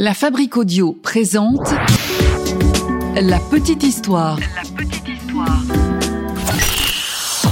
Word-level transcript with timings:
La 0.00 0.14
Fabrique 0.14 0.56
Audio 0.56 0.92
présente 0.92 1.72
La 3.20 3.40
Petite 3.50 3.82
Histoire. 3.82 4.38
La 4.38 4.62
petite 4.76 5.08
histoire. 5.08 5.60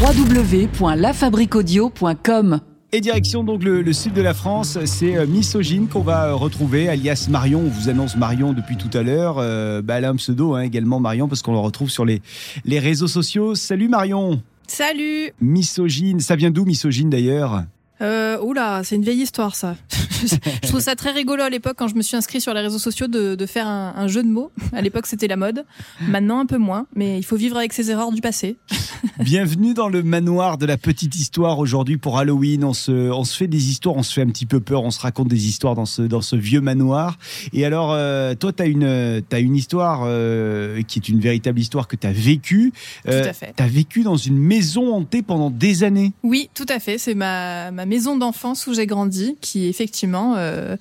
www.lafabriqueaudio.com 0.01 2.61
Et 2.93 3.01
direction 3.01 3.43
donc 3.43 3.65
le, 3.65 3.83
le 3.83 3.93
sud 3.93 4.13
de 4.13 4.23
la 4.23 4.33
France, 4.33 4.79
c'est 4.85 5.17
euh, 5.17 5.27
Misogyne 5.27 5.89
qu'on 5.89 6.03
va 6.03 6.27
euh, 6.27 6.37
retrouver, 6.37 6.89
alias 6.89 7.27
Marion. 7.29 7.65
On 7.67 7.69
vous 7.69 7.89
annonce 7.89 8.17
Marion 8.17 8.53
depuis 8.53 8.77
tout 8.77 8.97
à 8.97 9.03
l'heure. 9.03 9.39
Euh, 9.41 9.83
bah, 9.83 9.99
elle 9.99 10.05
a 10.05 10.11
un 10.11 10.17
pseudo 10.17 10.55
hein, 10.55 10.61
également 10.61 11.01
Marion 11.01 11.27
parce 11.27 11.43
qu'on 11.43 11.51
le 11.51 11.59
retrouve 11.59 11.91
sur 11.91 12.05
les, 12.05 12.23
les 12.65 12.79
réseaux 12.79 13.09
sociaux. 13.09 13.57
Salut 13.57 13.89
Marion 13.89 14.41
Salut 14.69 15.33
Misogyne, 15.41 16.21
ça 16.21 16.37
vient 16.37 16.53
d'où 16.53 16.65
Misogyne 16.65 17.11
d'ailleurs? 17.11 17.65
Euh, 18.01 18.39
Oula, 18.41 18.83
c'est 18.85 18.97
une 18.97 19.03
vieille 19.03 19.23
histoire 19.23 19.55
ça. 19.55 19.77
je 20.63 20.69
trouve 20.69 20.81
ça 20.81 20.97
très 20.97 21.11
rigolo 21.11 21.43
à 21.43 21.51
l'époque 21.51 21.77
quand 21.77 21.89
je 21.89 21.95
me 21.95 22.03
suis 22.03 22.17
inscrit 22.17 22.41
sur 22.41 22.55
les 22.55 22.61
réseaux 22.61 22.79
sociaux 22.79 23.07
de, 23.07 23.47
faire 23.47 23.67
un, 23.67 23.95
un 23.97 24.09
jeu 24.09 24.23
de 24.23 24.29
mots. 24.29 24.51
À 24.73 24.83
l'époque 24.83 25.07
c'était 25.07 25.29
la 25.29 25.37
mode, 25.37 25.65
maintenant 26.09 26.39
un 26.39 26.47
peu 26.47 26.59
moins, 26.59 26.87
mais 26.95 27.19
il 27.19 27.23
faut 27.23 27.37
vivre 27.37 27.57
avec 27.57 27.73
ses 27.73 27.91
erreurs 27.91 28.13
du 28.13 28.21
passé. 28.21 28.57
Bienvenue 29.19 29.73
dans 29.73 29.89
le 29.89 30.03
manoir 30.03 30.59
de 30.59 30.67
la 30.67 30.77
petite 30.77 31.17
histoire 31.17 31.59
aujourd'hui 31.59 31.97
pour 31.97 32.19
Halloween. 32.19 32.65
On 32.65 32.75
se, 32.75 32.93
on 32.93 33.25
se 33.25 33.35
fait 33.35 33.47
des 33.47 33.71
histoires, 33.71 33.97
on 33.97 34.03
se 34.03 34.13
fait 34.13 34.21
un 34.21 34.27
petit 34.27 34.45
peu 34.45 34.61
peur, 34.61 34.85
on 34.85 34.91
se 34.91 35.01
raconte 35.01 35.29
des 35.29 35.47
histoires 35.49 35.75
dans 35.75 35.87
ce, 35.87 36.03
dans 36.03 36.21
ce 36.21 36.37
vieux 36.37 36.61
manoir. 36.61 37.17
Et 37.55 37.65
alors, 37.65 37.93
euh, 37.93 38.35
toi, 38.35 38.53
tu 38.53 38.63
as 38.63 38.67
une, 38.67 39.23
t'as 39.27 39.41
une 39.41 39.57
histoire 39.57 40.03
euh, 40.05 40.83
qui 40.83 40.99
est 40.99 41.09
une 41.09 41.19
véritable 41.19 41.59
histoire 41.59 41.89
que 41.89 41.97
tu 41.97 42.07
as 42.07 42.13
vécue. 42.13 42.75
Tout 43.05 43.11
à 43.11 43.33
fait. 43.33 43.55
Tu 43.57 43.63
as 43.63 43.69
vécu 43.69 44.03
dans 44.03 44.19
une 44.19 44.37
maison 44.37 44.95
hantée 44.95 45.23
pendant 45.23 45.49
des 45.51 45.83
années. 45.83 46.13
Oui, 46.23 46.51
tout 46.53 46.67
à 46.69 46.79
fait, 46.79 46.99
c'est 46.99 47.15
ma, 47.15 47.71
ma 47.71 47.87
maison 47.87 48.19
d'enfance 48.19 48.67
où 48.67 48.75
j'ai 48.75 48.87
grandi, 48.87 49.39
qui 49.41 49.67
effectivement 49.67 50.35
euh, 50.37 50.77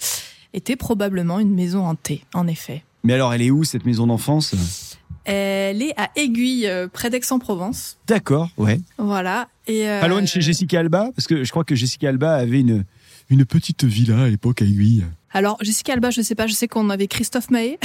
était 0.53 0.75
probablement 0.75 1.39
une 1.39 1.55
maison 1.55 1.85
hantée, 1.87 2.25
en 2.33 2.47
effet. 2.47 2.83
Mais 3.05 3.13
alors, 3.13 3.33
elle 3.33 3.43
est 3.43 3.51
où 3.51 3.63
cette 3.63 3.85
maison 3.85 4.07
d'enfance? 4.07 4.94
Elle 5.25 5.81
est 5.81 5.93
à 5.97 6.09
Aiguille, 6.15 6.67
euh, 6.67 6.87
près 6.87 7.09
d'Aix-en-Provence. 7.09 7.97
D'accord, 8.07 8.49
ouais. 8.57 8.79
Voilà. 8.97 9.47
Et, 9.67 9.87
euh, 9.89 9.99
Pas 9.99 10.07
loin 10.07 10.21
de 10.21 10.27
chez 10.27 10.41
Jessica 10.41 10.79
Alba? 10.79 11.09
Parce 11.15 11.27
que 11.27 11.43
je 11.43 11.49
crois 11.51 11.63
que 11.63 11.75
Jessica 11.75 12.09
Alba 12.09 12.35
avait 12.35 12.59
une, 12.61 12.85
une 13.29 13.43
petite 13.45 13.83
villa 13.83 14.23
à 14.23 14.29
l'époque 14.29 14.61
à 14.61 14.65
Aiguille. 14.65 15.03
Alors, 15.31 15.57
Jessica 15.61 15.93
Alba, 15.93 16.11
je 16.11 16.21
sais 16.21 16.35
pas, 16.35 16.47
je 16.47 16.53
sais 16.53 16.67
qu'on 16.67 16.89
avait 16.89 17.07
Christophe 17.07 17.49
Mahé, 17.49 17.77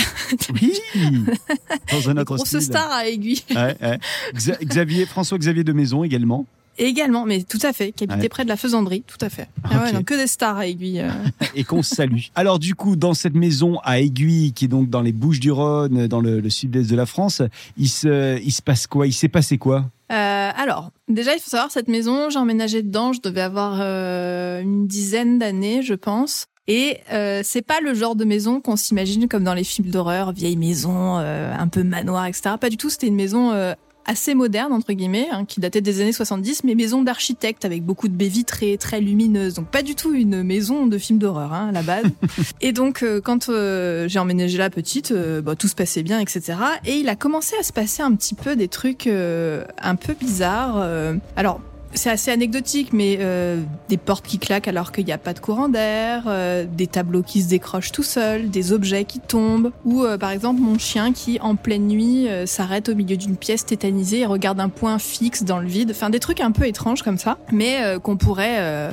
Oui 0.53 0.73
Dans 1.91 2.09
un 2.11 2.17
autre 2.19 2.37
grosse 2.37 2.47
style. 2.47 2.63
star 2.63 2.91
à 2.93 3.09
Aiguille. 3.09 3.43
Ouais, 3.51 3.77
ouais. 3.83 3.99
Xa- 4.35 4.63
Xavier, 4.65 5.07
François-Xavier 5.07 5.65
de 5.65 5.73
Maison 5.73 6.05
également. 6.05 6.47
Également, 6.79 7.27
mais 7.27 7.43
tout 7.43 7.59
à 7.63 7.73
fait, 7.73 7.93
qui 7.93 8.05
habitait 8.05 8.23
Ouais. 8.23 8.29
près 8.29 8.45
de 8.45 8.49
la 8.49 8.57
faisanderie, 8.57 9.03
tout 9.07 9.19
à 9.21 9.29
fait. 9.29 9.49
Ah 9.65 9.83
ouais, 9.85 9.93
donc 9.93 10.05
que 10.07 10.15
des 10.15 10.27
stars 10.27 10.57
à 10.57 10.67
Aiguille. 10.67 11.01
euh. 11.01 11.11
et 11.55 11.65
qu'on 11.65 11.83
salue. 11.83 12.23
Alors 12.35 12.59
du 12.59 12.75
coup, 12.75 12.97
dans 12.97 13.13
cette 13.13 13.35
maison 13.35 13.79
à 13.85 14.01
Aiguille, 14.01 14.53
qui 14.55 14.65
est 14.65 14.69
donc 14.69 14.89
dans 14.89 15.03
les 15.03 15.13
Bouches-du-Rhône, 15.13 16.07
dans 16.07 16.21
le, 16.21 16.41
le 16.41 16.51
sud-est 16.51 16.91
de 16.91 16.97
la 16.97 17.07
France, 17.07 17.43
il 17.77 17.89
se, 17.89 18.41
il 18.43 18.51
se 18.53 18.63
passe 18.63 18.87
quoi? 18.87 19.07
Il 19.07 19.13
s'est 19.13 19.29
passé 19.29 19.59
quoi? 19.59 19.85
Euh, 20.11 20.51
alors, 20.57 20.91
déjà, 21.09 21.35
il 21.35 21.41
faut 21.41 21.51
savoir, 21.51 21.71
cette 21.71 21.89
maison, 21.89 22.31
j'ai 22.31 22.39
emménagé 22.39 22.83
dedans, 22.83 23.13
je 23.13 23.21
devais 23.21 23.43
avoir 23.43 23.79
euh, 23.81 24.61
une 24.61 24.87
dizaine 24.87 25.39
d'années, 25.39 25.83
je 25.83 25.95
pense. 25.95 26.47
Et 26.67 26.99
euh, 27.13 27.43
c'est 27.45 27.63
pas 27.63 27.81
le 27.81 27.95
genre 27.95 28.15
de 28.17 28.25
maison 28.25 28.61
qu'on 28.61 28.77
s'imagine 28.77 29.29
comme 29.29 29.45
dans 29.45 29.55
les 29.55 29.65
films 29.65 29.89
d'horreur, 29.91 30.33
vieille 30.33 30.57
maison, 30.57 31.19
euh, 31.19 31.53
un 31.57 31.69
peu 31.69 31.83
manoir, 31.83 32.27
etc. 32.27 32.55
Pas 32.61 32.71
du 32.71 32.77
tout, 32.77 32.91
c'était 32.91 33.09
une 33.09 33.17
maison 33.17 33.51
euh, 33.53 33.75
assez 34.07 34.35
moderne, 34.35 34.73
entre 34.73 34.93
guillemets, 34.93 35.29
hein, 35.31 35.45
qui 35.45 35.61
datait 35.61 35.81
des 35.81 36.01
années 36.01 36.13
70, 36.13 36.65
mais 36.65 36.75
maison 36.75 37.03
d'architecte 37.03 37.65
avec 37.65 37.85
beaucoup 37.85 38.09
de 38.09 38.15
baies 38.15 38.29
vitrées, 38.29 38.77
très 38.79 39.01
lumineuses. 39.01 39.55
Donc 39.55 39.69
pas 39.69 39.83
du 39.83 39.95
tout 39.95 40.13
une 40.15 40.43
maison 40.43 40.87
de 40.87 40.99
film 40.99 41.19
d'horreur, 41.19 41.53
hein, 41.53 41.69
à 41.69 41.73
la 41.73 41.83
base. 41.83 42.05
Et 42.61 42.73
donc, 42.73 43.03
euh, 43.03 43.21
quand 43.21 43.49
euh, 43.49 44.09
j'ai 44.09 44.19
emménagé 44.19 44.59
là 44.59 44.71
petite, 44.71 45.13
euh, 45.13 45.43
bah, 45.43 45.55
tout 45.57 45.69
se 45.69 45.75
passait 45.75 46.03
bien, 46.03 46.19
etc. 46.21 46.59
Et 46.87 46.97
il 46.97 47.09
a 47.09 47.17
commencé 47.17 47.55
à 47.59 47.63
se 47.63 47.73
passer 47.73 48.03
un 48.03 48.15
petit 48.15 48.35
peu 48.35 48.57
des 48.57 48.69
trucs 48.69 49.07
un 49.07 49.97
peu 49.97 50.15
bizarres. 50.15 50.85
alors, 51.37 51.61
c'est 51.93 52.11
assez 52.11 52.31
anecdotique, 52.31 52.93
mais 52.93 53.19
euh, 53.21 53.61
des 53.89 53.97
portes 53.97 54.27
qui 54.27 54.39
claquent 54.39 54.69
alors 54.69 54.93
qu'il 54.93 55.05
n'y 55.05 55.13
a 55.13 55.19
pas 55.19 55.35
de 55.35 55.41
courant 55.41 55.69
d'air, 55.69 56.25
euh, 56.27 56.65
des 56.65 56.87
tableaux 56.87 57.23
qui 57.23 57.43
se 57.43 57.49
décrochent 57.49 57.91
tout 57.91 58.05
seuls, 58.05 58.49
des 58.49 58.73
objets 58.73 59.05
qui 59.05 59.19
tombent, 59.19 59.73
ou 59.85 60.05
euh, 60.05 60.17
par 60.17 60.31
exemple 60.31 60.61
mon 60.61 60.79
chien 60.79 61.13
qui, 61.13 61.41
en 61.41 61.57
pleine 61.57 61.89
nuit, 61.89 62.29
euh, 62.29 62.47
s'arrête 62.47 62.89
au 62.89 62.95
milieu 62.95 63.17
d'une 63.17 63.37
pièce 63.37 63.67
tétanisée 63.67 64.21
et 64.21 64.27
regarde 64.27 64.61
un 64.61 64.69
point 64.69 64.99
fixe 64.99 65.43
dans 65.43 65.59
le 65.59 65.67
vide. 65.67 65.91
Enfin, 65.91 66.11
des 66.11 66.21
trucs 66.21 66.41
un 66.41 66.53
peu 66.53 66.67
étranges 66.67 67.03
comme 67.03 67.19
ça, 67.19 67.39
mais 67.51 67.83
euh, 67.83 67.99
qu'on 67.99 68.17
pourrait... 68.17 68.91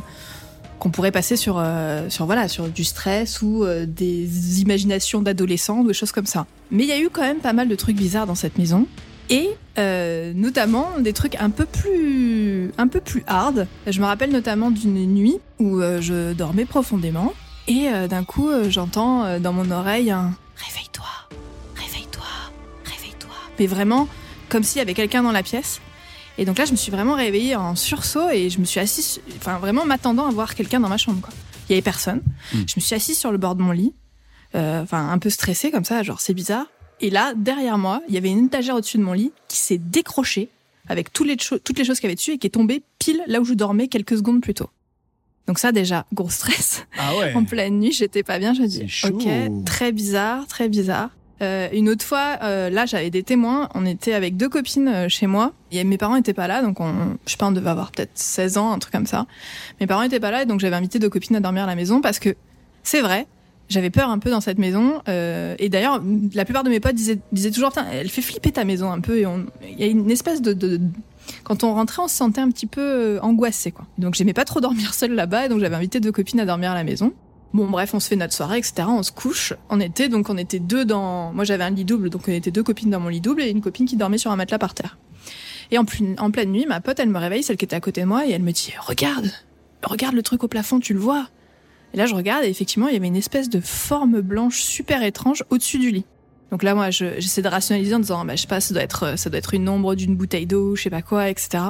qu'on 0.80 0.92
pourrait 0.92 1.12
passer 1.12 1.36
sur, 1.36 1.64
sur, 2.10 2.26
voilà, 2.28 2.48
sur 2.48 2.68
du 2.68 2.84
stress 2.84 3.42
ou 3.42 3.66
des 3.88 4.62
imaginations 4.62 5.24
d'adolescents 5.24 5.80
ou 5.80 5.88
des 5.88 5.94
choses 5.94 6.12
comme 6.12 6.28
ça. 6.28 6.46
Mais 6.70 6.84
il 6.84 6.90
y 6.90 6.92
a 6.92 7.00
eu 7.00 7.10
quand 7.10 7.24
même 7.24 7.40
pas 7.40 7.54
mal 7.54 7.68
de 7.68 7.76
trucs 7.76 7.96
bizarres 7.96 8.28
dans 8.28 8.36
cette 8.36 8.60
maison. 8.60 8.86
Et 9.30 9.50
euh, 9.78 10.32
notamment 10.34 11.00
des 11.00 11.14
trucs 11.14 11.36
un 11.36 11.50
peu 11.50 11.66
plus 11.66 12.72
un 12.78 12.88
peu 12.88 13.02
plus 13.02 13.24
hard. 13.28 13.68
Je 13.86 14.00
me 14.00 14.06
rappelle 14.06 14.32
notamment 14.32 14.72
d'une 14.72 15.06
nuit 15.14 15.40
où 15.60 15.80
euh, 15.80 16.02
je 16.02 16.34
dormais 16.34 16.66
profondément 16.66 17.34
et 17.68 17.90
euh, 17.90 18.08
d'un 18.08 18.24
coup 18.24 18.50
euh, 18.50 18.70
j'entends 18.70 19.26
euh, 19.26 19.40
dans 19.40 19.54
mon 19.54 19.70
oreille 19.72 20.12
un 20.12 20.34
réveille-toi, 20.56 21.06
réveille-toi, 21.76 22.24
réveille-toi. 22.86 23.36
Mais 23.60 23.68
vraiment 23.68 24.08
comme 24.50 24.64
s'il 24.64 24.80
y 24.80 24.82
avait 24.82 24.94
quelqu'un 24.94 25.24
dans 25.24 25.34
la 25.34 25.44
pièce. 25.44 25.82
Et 26.38 26.46
donc 26.46 26.58
là 26.58 26.66
je 26.66 26.72
me 26.72 26.78
suis 26.78 26.92
vraiment 26.92 27.16
réveillée 27.16 27.56
en 27.56 27.76
sursaut 27.76 28.30
et 28.30 28.50
je 28.50 28.60
me 28.60 28.66
suis 28.66 28.80
assise, 28.80 29.20
enfin 29.38 29.58
vraiment 29.58 29.86
m'attendant 29.86 30.28
à 30.28 30.32
voir 30.32 30.56
quelqu'un 30.56 30.80
dans 30.80 30.90
ma 30.90 30.98
chambre. 30.98 31.20
Quoi. 31.22 31.34
Il 31.68 31.74
y 31.74 31.76
avait 31.76 31.82
personne. 31.82 32.22
Mm. 32.54 32.58
Je 32.68 32.74
me 32.78 32.82
suis 32.82 32.96
assise 32.96 33.18
sur 33.18 33.32
le 33.32 33.38
bord 33.38 33.56
de 33.56 33.62
mon 33.62 33.72
lit, 33.72 33.94
euh, 34.56 34.82
enfin 34.84 35.10
un 35.10 35.18
peu 35.18 35.30
stressée 35.30 35.72
comme 35.72 35.84
ça, 35.84 36.04
genre 36.04 36.22
c'est 36.22 36.34
bizarre. 36.34 36.68
Et 37.02 37.10
là, 37.10 37.34
derrière 37.36 37.78
moi, 37.78 38.02
il 38.08 38.16
y 38.16 38.18
avait 38.18 38.30
une 38.30 38.46
étagère 38.48 38.76
au-dessus 38.76 38.98
de 38.98 39.04
mon 39.04 39.14
lit 39.14 39.32
qui 39.48 39.58
s'est 39.58 39.78
décrochée 39.78 40.50
avec 40.90 41.12
toutes 41.14 41.28
les, 41.28 41.38
cho- 41.38 41.60
toutes 41.60 41.78
les 41.78 41.84
choses 41.86 42.00
qu'il 42.00 42.08
y 42.08 42.10
avait 42.10 42.16
dessus 42.16 42.32
et 42.32 42.38
qui 42.38 42.48
est 42.48 42.52
tombée 42.52 42.82
pile 43.00 43.22
là 43.28 43.40
où 43.42 43.46
je 43.46 43.54
dormais 43.54 43.88
quelques 43.88 44.18
secondes 44.18 44.42
plus 44.42 44.54
tôt. 44.54 44.70
Donc 45.48 45.60
ça 45.60 45.72
déjà, 45.72 46.06
gros 46.14 46.30
stress. 46.30 46.86
Ah 46.98 47.16
ouais 47.18 47.34
En 47.36 47.44
pleine 47.46 47.80
nuit, 47.80 47.92
j'étais 47.92 48.24
pas 48.24 48.40
bien. 48.40 48.54
Je 48.54 48.62
me 48.62 48.68
dis, 48.68 48.80
ok, 49.08 49.64
très 49.66 49.92
bizarre, 49.92 50.46
très 50.48 50.70
bizarre. 50.70 51.10
Euh, 51.44 51.70
une 51.72 51.88
autre 51.88 52.04
fois, 52.04 52.40
euh, 52.42 52.70
là, 52.72 52.86
j'avais 52.88 53.12
des 53.12 53.22
témoins. 53.22 53.70
On 53.76 53.86
était 53.86 54.14
avec 54.14 54.38
deux 54.38 54.50
copines 54.50 54.88
euh, 54.88 55.08
chez 55.08 55.28
moi. 55.28 55.54
Et 55.72 55.84
mes 55.84 55.98
parents 56.00 56.16
étaient 56.16 56.34
pas 56.34 56.48
là, 56.48 56.64
donc 56.64 56.80
on, 56.80 57.16
je 57.26 57.32
sais 57.32 57.38
pas, 57.38 57.46
on 57.48 57.52
devait 57.52 57.70
avoir 57.70 57.92
peut-être 57.92 58.10
16 58.16 58.58
ans, 58.58 58.72
un 58.72 58.80
truc 58.80 58.92
comme 58.92 59.06
ça. 59.06 59.28
Mes 59.80 59.86
parents 59.88 60.02
étaient 60.02 60.20
pas 60.20 60.32
là, 60.32 60.42
et 60.42 60.46
donc 60.48 60.60
j'avais 60.60 60.76
invité 60.76 60.98
deux 60.98 61.10
copines 61.10 61.36
à 61.36 61.40
dormir 61.40 61.64
à 61.64 61.68
la 61.68 61.76
maison 61.76 62.02
parce 62.02 62.18
que 62.18 62.36
c'est 62.82 63.02
vrai. 63.02 63.28
J'avais 63.70 63.90
peur 63.90 64.10
un 64.10 64.20
peu 64.20 64.30
dans 64.30 64.40
cette 64.42 64.60
maison. 64.60 65.02
euh, 65.10 65.56
et 65.60 65.68
d'ailleurs, 65.70 66.02
la 66.34 66.46
plupart 66.46 66.64
de 66.64 66.70
mes 66.70 66.80
potes 66.80 66.96
disaient, 66.96 67.20
disaient 67.34 67.52
toujours, 67.52 67.72
elle 67.92 68.10
fait 68.10 68.22
flipper 68.22 68.52
ta 68.52 68.64
maison 68.64 68.92
un 68.92 69.02
peu. 69.02 69.18
Et 69.18 69.26
il 69.70 69.80
y 69.80 69.84
a 69.84 69.88
une 69.88 70.10
espèce 70.10 70.42
de, 70.42 70.54
de- 70.54 70.80
quand 71.44 71.64
on 71.66 71.74
rentrait, 71.74 72.02
on 72.02 72.08
se 72.08 72.16
sentait 72.16 72.40
un 72.40 72.50
petit 72.50 72.66
peu 72.68 72.82
euh, 72.82 73.20
angoissé, 73.22 73.72
quoi. 73.72 73.86
Donc 73.98 74.16
j'aimais 74.16 74.34
pas 74.34 74.46
trop 74.46 74.62
dormir 74.62 74.94
seule 74.94 75.14
là-bas, 75.14 75.46
et 75.48 75.50
donc 75.50 75.60
j'avais 75.60 75.76
invité 75.76 76.00
deux 76.00 76.14
copines 76.14 76.40
à 76.40 76.46
dormir 76.46 76.72
à 76.72 76.76
la 76.76 76.86
maison. 76.86 77.12
Bon, 77.54 77.68
bref, 77.70 77.94
on 77.94 78.00
se 78.00 78.08
fait 78.08 78.16
notre 78.16 78.34
soirée, 78.34 78.58
etc. 78.60 78.84
On 78.88 79.04
se 79.04 79.12
couche. 79.12 79.54
On 79.70 79.80
était 79.82 80.08
donc 80.10 80.30
on 80.30 80.38
était 80.38 80.60
deux 80.60 80.86
dans. 80.86 81.34
Moi, 81.34 81.44
j'avais 81.44 81.64
un 81.66 81.70
lit 81.70 81.86
double, 81.86 82.10
donc 82.10 82.22
on 82.28 82.32
était 82.32 82.52
deux 82.52 82.64
copines 82.64 82.90
dans 82.90 83.00
mon 83.02 83.10
lit 83.10 83.22
double 83.22 83.42
et 83.42 83.50
une 83.50 83.62
copine 83.62 83.86
qui 83.86 83.96
dormait 83.98 84.18
sur 84.18 84.32
un 84.32 84.36
matelas 84.38 84.60
par 84.60 84.74
terre. 84.74 84.98
Et 85.72 85.78
en, 85.78 85.84
pleine- 85.84 86.16
en 86.20 86.32
pleine 86.32 86.52
nuit, 86.52 86.66
ma 86.68 86.80
pote, 86.80 87.00
elle 87.02 87.10
me 87.10 87.20
réveille, 87.20 87.44
celle 87.44 87.58
qui 87.58 87.66
était 87.66 87.76
à 87.76 87.82
côté 87.82 88.00
de 88.02 88.06
moi, 88.06 88.26
et 88.26 88.32
elle 88.32 88.44
me 88.44 88.52
dit 88.52 88.72
"Regarde, 88.80 89.30
regarde 89.84 90.16
le 90.16 90.22
truc 90.24 90.44
au 90.46 90.48
plafond, 90.48 90.80
tu 90.80 90.94
le 90.94 91.00
vois." 91.00 91.28
Et 91.94 91.98
là, 91.98 92.06
je 92.06 92.16
regarde 92.16 92.44
et 92.44 92.50
effectivement, 92.50 92.88
il 92.88 92.94
y 92.94 92.98
avait 92.98 93.08
une 93.08 93.16
espèce 93.16 93.50
de 93.50 93.60
forme 93.60 94.22
blanche 94.22 94.62
super 94.62 95.04
étrange 95.04 95.44
au-dessus 95.50 95.80
du 95.80 95.92
lit. 95.92 96.06
Donc 96.52 96.64
là, 96.64 96.76
moi, 96.76 96.92
je- 96.92 97.20
j'essaie 97.20 97.42
de 97.42 97.48
rationaliser 97.48 97.96
en 97.96 98.00
disant, 98.00 98.24
bah, 98.26 98.36
je 98.36 98.42
sais 98.42 98.48
pas, 98.48 98.62
ça 98.62 98.74
doit 98.74 98.84
être, 98.84 99.54
une 99.54 99.68
ombre 99.68 99.96
d'une 99.96 100.16
bouteille 100.16 100.46
d'eau, 100.46 100.76
je 100.76 100.84
sais 100.84 100.90
pas 100.90 101.02
quoi, 101.02 101.30
etc. 101.30 101.64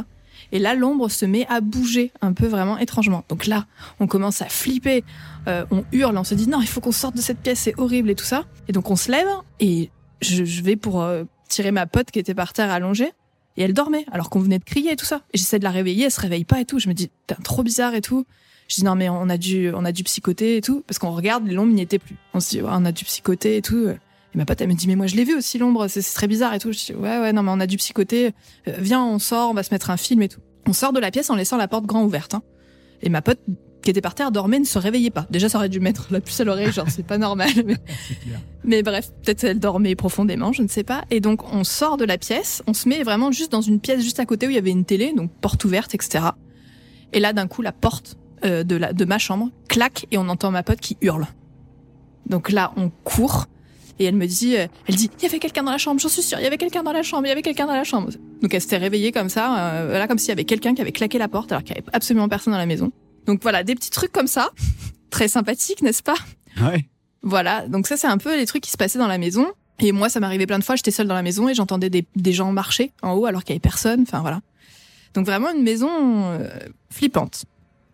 Et 0.51 0.59
là, 0.59 0.75
l'ombre 0.75 1.09
se 1.09 1.25
met 1.25 1.45
à 1.49 1.61
bouger 1.61 2.11
un 2.21 2.33
peu 2.33 2.45
vraiment 2.45 2.77
étrangement. 2.77 3.23
Donc 3.27 3.47
là, 3.47 3.65
on 3.99 4.07
commence 4.07 4.41
à 4.41 4.45
flipper, 4.45 5.03
euh, 5.47 5.65
on 5.71 5.83
hurle, 5.91 6.17
on 6.17 6.23
se 6.23 6.35
dit 6.35 6.47
non, 6.47 6.61
il 6.61 6.67
faut 6.67 6.79
qu'on 6.79 6.91
sorte 6.91 7.15
de 7.15 7.21
cette 7.21 7.39
pièce, 7.39 7.59
c'est 7.61 7.79
horrible 7.79 8.09
et 8.09 8.15
tout 8.15 8.25
ça. 8.25 8.45
Et 8.67 8.71
donc 8.71 8.89
on 8.91 8.95
se 8.95 9.11
lève 9.11 9.27
et 9.59 9.89
je, 10.21 10.43
vais 10.61 10.75
pour 10.75 11.01
euh, 11.01 11.23
tirer 11.49 11.71
ma 11.71 11.85
pote 11.85 12.11
qui 12.11 12.19
était 12.19 12.35
par 12.35 12.53
terre 12.53 12.71
allongée. 12.71 13.11
Et 13.57 13.63
elle 13.63 13.73
dormait, 13.73 14.05
alors 14.11 14.29
qu'on 14.29 14.39
venait 14.39 14.59
de 14.59 14.63
crier 14.63 14.91
et 14.91 14.95
tout 14.95 15.05
ça. 15.05 15.21
Et 15.33 15.37
j'essaie 15.39 15.57
de 15.57 15.63
la 15.63 15.71
réveiller, 15.71 16.05
elle 16.05 16.11
se 16.11 16.21
réveille 16.21 16.45
pas 16.45 16.59
et 16.61 16.65
tout. 16.65 16.77
Je 16.77 16.87
me 16.87 16.93
dis, 16.93 17.09
trop 17.43 17.63
bizarre 17.63 17.95
et 17.95 18.01
tout. 18.01 18.25
Je 18.67 18.75
dis, 18.75 18.83
non, 18.83 18.95
mais 18.95 19.07
on 19.09 19.29
a 19.29 19.37
dû, 19.37 19.71
on 19.73 19.85
a 19.85 19.91
dû 19.91 20.03
psychoter 20.03 20.57
et 20.57 20.61
tout. 20.61 20.83
Parce 20.87 20.99
qu'on 20.99 21.11
regarde, 21.11 21.47
l'ombre 21.47 21.73
n'y 21.73 21.81
était 21.81 21.99
plus. 21.99 22.15
On 22.33 22.39
se 22.39 22.49
dit, 22.49 22.61
ouais, 22.61 22.69
on 22.71 22.85
a 22.85 22.91
dû 22.91 23.05
psychoter 23.05 23.57
et 23.57 23.61
tout. 23.61 23.87
Et 23.87 24.37
ma 24.37 24.45
pote, 24.45 24.59
elle 24.61 24.67
me 24.67 24.73
dit, 24.73 24.87
mais 24.87 24.95
moi, 24.95 25.07
je 25.07 25.15
l'ai 25.15 25.23
vu 25.23 25.35
aussi, 25.35 25.57
l'ombre, 25.57 25.87
c'est 25.87 26.01
très 26.01 26.27
bizarre 26.27 26.53
et 26.53 26.59
tout. 26.59 26.71
Je 26.71 26.77
dis, 26.87 26.93
ouais, 26.93 27.19
ouais, 27.19 27.33
non, 27.33 27.43
mais 27.43 27.51
on 27.51 27.59
a 27.59 27.67
dû 27.67 27.77
psychoter. 27.77 28.27
Euh, 28.67 28.73
viens, 28.79 29.03
on 29.03 29.19
sort, 29.19 29.49
on 29.51 29.53
va 29.53 29.63
se 29.63 29.73
mettre 29.73 29.89
un 29.89 29.97
film 29.97 30.21
et 30.21 30.27
tout. 30.29 30.41
On 30.67 30.73
sort 30.73 30.91
de 30.91 30.99
la 30.99 31.11
pièce 31.11 31.29
en 31.29 31.35
laissant 31.35 31.55
la 31.57 31.67
porte 31.69 31.85
grand 31.85 32.03
ouverte. 32.03 32.33
hein. 32.33 32.43
Et 33.01 33.09
ma 33.09 33.21
pote, 33.21 33.39
qui 33.81 33.91
était 33.91 34.01
par 34.01 34.15
terre, 34.15 34.31
dormait, 34.31 34.59
ne 34.59 34.65
se 34.65 34.77
réveillait 34.79 35.11
pas. 35.11 35.25
Déjà, 35.29 35.47
ça 35.47 35.59
aurait 35.59 35.69
dû 35.69 35.79
mettre 35.79 36.07
la 36.11 36.19
puce 36.19 36.41
à 36.41 36.43
l'oreille, 36.43 36.73
genre, 36.73 36.89
c'est 36.89 37.05
pas 37.05 37.17
normal. 37.17 37.49
Mais, 37.65 37.75
mais 38.65 38.83
bref, 38.83 39.11
peut-être 39.23 39.45
elle 39.45 39.59
dormait 39.59 39.95
profondément, 39.95 40.51
je 40.51 40.61
ne 40.61 40.67
sais 40.67 40.83
pas. 40.83 41.05
Et 41.09 41.21
donc, 41.21 41.53
on 41.53 41.63
sort 41.63 41.95
de 41.95 42.03
la 42.03 42.17
pièce, 42.17 42.61
on 42.67 42.73
se 42.73 42.89
met 42.89 43.01
vraiment 43.03 43.31
juste 43.31 43.51
dans 43.51 43.61
une 43.61 43.79
pièce 43.79 44.03
juste 44.03 44.19
à 44.19 44.25
côté 44.25 44.45
où 44.45 44.49
il 44.49 44.55
y 44.55 44.57
avait 44.59 44.71
une 44.71 44.83
télé, 44.83 45.13
donc 45.13 45.31
porte 45.39 45.63
ouverte, 45.63 45.95
etc. 45.95 46.25
Et 47.13 47.21
là, 47.21 47.31
d'un 47.31 47.47
coup, 47.47 47.61
la 47.61 47.71
porte 47.71 48.17
euh, 48.45 48.63
de, 48.63 48.75
la, 48.75 48.93
de 48.93 49.05
ma 49.05 49.17
chambre 49.17 49.49
claque 49.67 50.05
et 50.11 50.17
on 50.17 50.29
entend 50.29 50.51
ma 50.51 50.63
pote 50.63 50.79
qui 50.79 50.97
hurle. 51.01 51.25
Donc 52.27 52.51
là, 52.51 52.71
on 52.75 52.89
court. 53.03 53.45
Et 53.99 54.05
elle 54.05 54.15
me 54.15 54.27
dit, 54.27 54.55
euh, 54.57 54.67
elle 54.87 54.95
dit, 54.95 55.09
il 55.17 55.23
y 55.23 55.25
avait 55.25 55.39
quelqu'un 55.39 55.63
dans 55.63 55.71
la 55.71 55.79
chambre, 55.79 55.99
j'en 55.99 56.09
suis 56.09 56.21
sûre, 56.21 56.37
il 56.39 56.43
y 56.43 56.47
avait 56.47 56.59
quelqu'un 56.59 56.83
dans 56.83 56.91
la 56.91 57.01
chambre, 57.01 57.25
il 57.25 57.29
y 57.29 57.31
avait 57.31 57.41
quelqu'un 57.41 57.65
dans 57.65 57.73
la 57.73 57.83
chambre. 57.83 58.11
Donc 58.43 58.53
elle 58.53 58.61
s'était 58.61 58.77
réveillée 58.77 59.11
comme 59.11 59.29
ça, 59.29 59.57
euh, 59.57 59.87
voilà, 59.89 60.07
comme 60.07 60.19
s'il 60.19 60.29
y 60.29 60.33
avait 60.33 60.43
quelqu'un 60.43 60.75
qui 60.75 60.81
avait 60.81 60.91
claqué 60.91 61.17
la 61.17 61.27
porte 61.27 61.51
alors 61.51 61.63
qu'il 61.63 61.75
y 61.75 61.79
avait 61.79 61.87
absolument 61.93 62.29
personne 62.29 62.53
dans 62.53 62.59
la 62.59 62.67
maison. 62.67 62.91
Donc 63.25 63.41
voilà, 63.41 63.63
des 63.63 63.73
petits 63.73 63.89
trucs 63.89 64.11
comme 64.11 64.27
ça, 64.27 64.51
très 65.09 65.27
sympathiques, 65.27 65.81
n'est-ce 65.81 66.03
pas? 66.03 66.17
Ouais. 66.61 66.87
Voilà, 67.23 67.67
donc 67.67 67.87
ça 67.87 67.97
c'est 67.97 68.07
un 68.07 68.19
peu 68.19 68.37
les 68.37 68.45
trucs 68.45 68.61
qui 68.61 68.71
se 68.71 68.77
passaient 68.77 68.99
dans 68.99 69.07
la 69.07 69.17
maison. 69.17 69.47
Et 69.79 69.91
moi, 69.91 70.09
ça 70.09 70.19
m'arrivait 70.19 70.47
plein 70.47 70.59
de 70.59 70.63
fois, 70.63 70.75
j'étais 70.75 70.91
seule 70.91 71.07
dans 71.07 71.15
la 71.15 71.21
maison 71.23 71.49
et 71.49 71.53
j'entendais 71.53 71.89
des, 71.89 72.05
des 72.15 72.33
gens 72.33 72.51
marcher 72.51 72.91
en 73.03 73.13
haut 73.13 73.25
alors 73.25 73.43
qu'il 73.43 73.53
y 73.53 73.55
avait 73.55 73.59
personne. 73.59 74.01
Enfin 74.01 74.21
voilà. 74.21 74.41
Donc 75.13 75.25
vraiment 75.25 75.51
une 75.51 75.63
maison 75.63 75.89
euh, 75.91 76.47
flippante. 76.91 77.45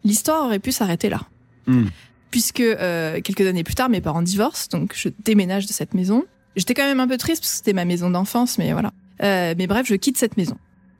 L'histoire 0.04 0.46
aurait 0.46 0.60
pu 0.60 0.72
s'arrêter 0.72 1.10
là. 1.10 1.22
Hmm. 1.68 1.86
Puisque 2.32 2.62
euh, 2.62 3.22
quelques 3.22 3.42
années 3.42 3.64
plus 3.64 3.76
tard, 3.76 3.90
mes 3.90 4.02
parents 4.02 4.22
divorcent, 4.22 4.68
donc 4.72 4.94
je 4.96 5.10
déménage 5.24 5.66
de 5.66 5.74
cette 5.74 5.94
maison. 5.94 6.26
J'étais 6.56 6.74
quand 6.74 6.84
même 6.84 7.00
un 7.00 7.08
peu 7.08 7.18
triste 7.18 7.42
parce 7.42 7.52
que 7.52 7.58
c'était 7.58 7.74
ma 7.74 7.86
maison 7.86 8.10
d'enfance, 8.10 8.58
mais 8.58 8.72
voilà. 8.74 8.92
Euh, 9.22 9.54
mais 9.58 9.68
bref, 9.68 9.88
je 9.88 9.96
quitte 9.96 10.18
cette 10.18 10.38
maison. 10.38 10.58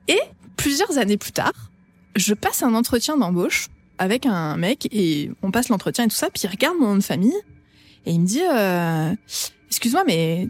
Et 0.08 0.20
plusieurs 0.56 0.98
années 0.98 1.16
plus 1.16 1.32
tard, 1.32 1.70
je 2.16 2.34
passe 2.34 2.62
un 2.62 2.74
entretien 2.74 3.16
d'embauche 3.16 3.68
avec 3.98 4.26
un 4.26 4.56
mec 4.56 4.88
et 4.92 5.30
on 5.42 5.50
passe 5.50 5.68
l'entretien 5.68 6.04
et 6.04 6.08
tout 6.08 6.16
ça, 6.16 6.28
puis 6.30 6.42
il 6.44 6.50
regarde 6.50 6.76
mon 6.78 6.88
nom 6.88 6.96
de 6.96 7.02
famille 7.02 7.36
et 8.06 8.12
il 8.12 8.20
me 8.20 8.26
dit 8.26 8.42
euh, 8.42 9.14
Excuse-moi, 9.68 10.04
mais 10.06 10.48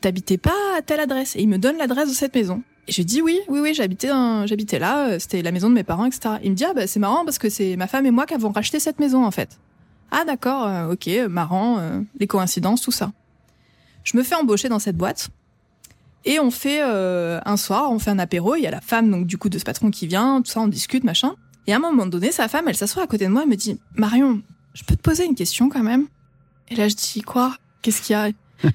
t'habitais 0.00 0.38
pas 0.38 0.76
à 0.76 0.82
telle 0.82 1.00
adresse? 1.00 1.36
Et 1.36 1.42
il 1.42 1.48
me 1.48 1.58
donne 1.58 1.76
l'adresse 1.78 2.08
de 2.08 2.14
cette 2.14 2.34
maison. 2.34 2.62
Et 2.88 2.92
je 2.92 3.02
dis 3.02 3.20
oui, 3.20 3.38
oui, 3.48 3.60
oui, 3.60 3.74
j'habitais, 3.74 4.08
là, 4.08 5.08
euh, 5.08 5.18
c'était 5.18 5.42
la 5.42 5.52
maison 5.52 5.68
de 5.68 5.74
mes 5.74 5.84
parents, 5.84 6.06
etc. 6.06 6.36
Il 6.42 6.50
me 6.52 6.56
dit 6.56 6.64
ah 6.64 6.72
bah 6.74 6.86
c'est 6.86 6.98
marrant 6.98 7.24
parce 7.24 7.38
que 7.38 7.50
c'est 7.50 7.76
ma 7.76 7.86
femme 7.86 8.06
et 8.06 8.10
moi 8.10 8.24
qui 8.24 8.34
avons 8.34 8.50
racheté 8.50 8.80
cette 8.80 8.98
maison 8.98 9.24
en 9.24 9.30
fait. 9.30 9.58
Ah 10.10 10.24
d'accord, 10.24 10.66
euh, 10.66 10.92
ok, 10.92 11.06
euh, 11.08 11.28
marrant, 11.28 11.78
euh, 11.78 12.00
les 12.18 12.26
coïncidences, 12.26 12.80
tout 12.80 12.90
ça. 12.90 13.12
Je 14.04 14.16
me 14.16 14.22
fais 14.22 14.34
embaucher 14.34 14.70
dans 14.70 14.78
cette 14.78 14.96
boîte 14.96 15.28
et 16.24 16.40
on 16.40 16.50
fait 16.50 16.80
euh, 16.82 17.40
un 17.44 17.56
soir, 17.58 17.92
on 17.92 17.98
fait 17.98 18.10
un 18.10 18.18
apéro. 18.18 18.54
Il 18.54 18.62
y 18.62 18.66
a 18.66 18.70
la 18.70 18.80
femme 18.80 19.10
donc 19.10 19.26
du 19.26 19.36
coup 19.36 19.50
de 19.50 19.58
ce 19.58 19.64
patron 19.64 19.90
qui 19.90 20.06
vient, 20.06 20.40
tout 20.40 20.50
ça, 20.50 20.60
on 20.60 20.68
discute 20.68 21.04
machin. 21.04 21.34
Et 21.66 21.74
à 21.74 21.76
un 21.76 21.80
moment 21.80 22.06
donné, 22.06 22.32
sa 22.32 22.48
femme, 22.48 22.68
elle 22.68 22.76
s'assoit 22.76 23.02
à 23.02 23.06
côté 23.06 23.26
de 23.26 23.30
moi, 23.30 23.42
elle 23.42 23.50
me 23.50 23.56
dit 23.56 23.78
Marion, 23.96 24.40
je 24.72 24.84
peux 24.84 24.96
te 24.96 25.02
poser 25.02 25.26
une 25.26 25.34
question 25.34 25.68
quand 25.68 25.82
même? 25.82 26.06
Et 26.68 26.76
là 26.76 26.88
je 26.88 26.94
dis 26.94 27.20
quoi? 27.20 27.54
Qu'est-ce 27.82 28.00
qu'il 28.00 28.14
y 28.14 28.16
a? 28.16 28.30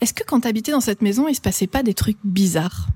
Est-ce 0.00 0.14
que 0.14 0.22
quand 0.22 0.40
t'habitais 0.40 0.70
dans 0.70 0.80
cette 0.80 1.02
maison, 1.02 1.26
il 1.26 1.34
se 1.34 1.40
passait 1.40 1.66
pas 1.66 1.82
des 1.82 1.94
trucs 1.94 2.18
bizarres? 2.22 2.86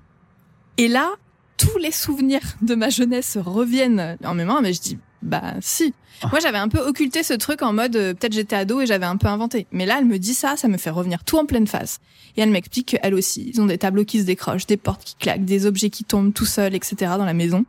Et 0.78 0.88
là, 0.88 1.10
tous 1.56 1.78
les 1.78 1.92
souvenirs 1.92 2.42
de 2.62 2.74
ma 2.74 2.88
jeunesse 2.88 3.38
reviennent 3.40 4.16
en 4.24 4.34
mémoire, 4.34 4.62
mais 4.62 4.72
je 4.72 4.80
dis 4.80 4.98
bah 5.22 5.54
si. 5.60 5.94
Moi 6.30 6.40
j'avais 6.40 6.58
un 6.58 6.69
peu 6.69 6.78
occulté 6.78 7.22
ce 7.22 7.34
truc 7.34 7.62
en 7.62 7.72
mode 7.72 7.96
euh, 7.96 8.14
peut-être 8.14 8.32
j'étais 8.32 8.54
ado 8.54 8.80
et 8.80 8.86
j'avais 8.86 9.06
un 9.06 9.16
peu 9.16 9.28
inventé. 9.28 9.66
Mais 9.72 9.86
là 9.86 9.96
elle 9.98 10.04
me 10.04 10.19
dit 10.19 10.34
ça, 10.34 10.56
ça 10.56 10.69
me 10.69 10.76
fait 10.76 10.90
revenir 10.90 11.24
tout 11.24 11.38
en 11.38 11.46
pleine 11.46 11.66
face. 11.66 12.00
Et 12.36 12.42
elle 12.42 12.50
m'explique 12.50 12.88
qu'elle 12.88 13.14
aussi, 13.14 13.50
ils 13.52 13.60
ont 13.60 13.66
des 13.66 13.78
tableaux 13.78 14.04
qui 14.04 14.20
se 14.20 14.24
décrochent, 14.24 14.66
des 14.66 14.76
portes 14.76 15.04
qui 15.04 15.14
claquent, 15.16 15.44
des 15.44 15.66
objets 15.66 15.90
qui 15.90 16.04
tombent 16.04 16.32
tout 16.32 16.44
seuls, 16.44 16.74
etc. 16.74 17.12
dans 17.19 17.24
la 17.24 17.34
maison. 17.34 17.64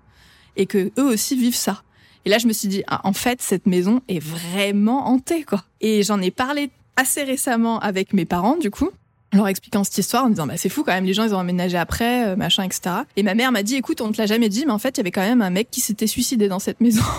Et 0.55 0.65
que 0.65 0.91
eux 0.99 1.03
aussi 1.03 1.35
vivent 1.35 1.55
ça. 1.55 1.83
Et 2.25 2.29
là 2.29 2.37
je 2.37 2.47
me 2.47 2.53
suis 2.53 2.67
dit 2.67 2.83
ah 2.87 3.01
en 3.03 3.13
fait 3.13 3.41
cette 3.41 3.65
maison 3.65 4.01
est 4.07 4.19
vraiment 4.19 5.07
hantée 5.07 5.43
quoi. 5.43 5.63
Et 5.81 6.03
j'en 6.03 6.21
ai 6.21 6.31
parlé 6.31 6.69
assez 6.95 7.23
récemment 7.23 7.79
avec 7.79 8.13
mes 8.13 8.25
parents 8.25 8.57
du 8.57 8.69
coup 8.69 8.89
leur 9.33 9.47
expliquant 9.47 9.83
cette 9.83 9.97
histoire 9.97 10.25
en 10.25 10.29
disant 10.29 10.47
bah 10.47 10.57
c'est 10.57 10.69
fou 10.69 10.83
quand 10.83 10.93
même 10.93 11.05
les 11.05 11.13
gens 11.13 11.23
ils 11.23 11.33
ont 11.33 11.39
emménagé 11.39 11.77
après 11.77 12.27
euh, 12.27 12.35
machin 12.35 12.63
etc 12.63 12.95
et 13.15 13.23
ma 13.23 13.33
mère 13.35 13.51
m'a 13.51 13.63
dit 13.63 13.75
écoute 13.75 14.01
on 14.01 14.11
te 14.11 14.17
l'a 14.17 14.25
jamais 14.27 14.49
dit 14.49 14.65
mais 14.65 14.71
en 14.71 14.79
fait 14.79 14.97
il 14.97 14.97
y 14.97 15.01
avait 15.01 15.11
quand 15.11 15.21
même 15.21 15.41
un 15.41 15.49
mec 15.49 15.69
qui 15.71 15.81
s'était 15.81 16.07
suicidé 16.07 16.47
dans 16.47 16.59
cette 16.59 16.81
maison. 16.81 17.01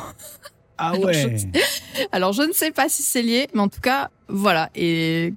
Ah 0.77 0.89
Alors, 0.91 1.05
ouais. 1.05 1.37
alors 2.11 2.33
je 2.33 2.43
ne 2.43 2.53
sais 2.53 2.73
pas 2.73 2.89
si 2.89 3.05
c'est 3.05 3.23
lié 3.23 3.47
mais 3.55 3.61
en 3.61 3.69
tout 3.69 3.81
cas 3.81 4.11
voilà. 4.29 4.71
Et 4.75 5.33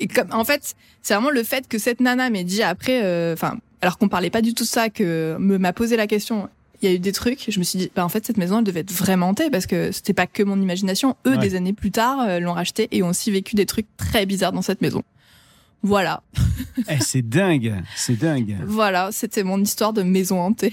et 0.00 0.06
comme 0.06 0.28
en 0.32 0.44
fait 0.44 0.74
c'est 1.00 1.14
vraiment 1.14 1.30
le 1.30 1.42
fait 1.42 1.66
que 1.66 1.78
cette 1.78 2.00
nana 2.00 2.28
m'ait 2.28 2.44
dit 2.44 2.62
après 2.62 3.00
euh, 3.02 3.32
enfin 3.32 3.56
alors 3.80 3.96
qu'on 3.96 4.08
parlait 4.08 4.28
pas 4.28 4.42
du 4.42 4.52
tout 4.52 4.64
de 4.64 4.68
ça 4.68 4.90
que 4.90 5.36
me 5.40 5.56
m'a 5.56 5.72
posé 5.72 5.96
la 5.96 6.06
question 6.06 6.50
il 6.82 6.90
y 6.90 6.92
a 6.92 6.94
eu 6.94 6.98
des 6.98 7.12
trucs 7.12 7.46
je 7.50 7.58
me 7.58 7.64
suis 7.64 7.78
dit 7.78 7.90
bah 7.96 8.04
en 8.04 8.10
fait 8.10 8.26
cette 8.26 8.36
maison 8.36 8.58
elle 8.58 8.64
devait 8.64 8.80
être 8.80 8.92
vraiment 8.92 9.28
hantée 9.30 9.48
parce 9.48 9.64
que 9.64 9.92
c'était 9.92 10.12
pas 10.12 10.26
que 10.26 10.42
mon 10.42 10.60
imagination. 10.60 11.16
Eux 11.26 11.30
Ouais. 11.30 11.38
des 11.38 11.54
années 11.54 11.72
plus 11.72 11.90
tard 11.90 12.20
euh, 12.28 12.38
l'ont 12.38 12.52
racheté 12.52 12.88
et 12.92 13.02
ont 13.02 13.08
aussi 13.08 13.30
vécu 13.30 13.54
des 13.56 13.64
trucs 13.64 13.86
très 13.96 14.26
bizarres 14.26 14.52
dans 14.52 14.60
cette 14.60 14.82
maison 14.82 15.02
voilà 15.82 16.22
Eh, 16.88 16.98
c'est 17.00 17.22
dingue, 17.22 17.74
c'est 17.94 18.18
dingue. 18.18 18.56
Voilà, 18.66 19.10
c'était 19.12 19.44
mon 19.44 19.60
histoire 19.62 19.92
de 19.92 20.02
maison 20.02 20.40
hantée. 20.40 20.72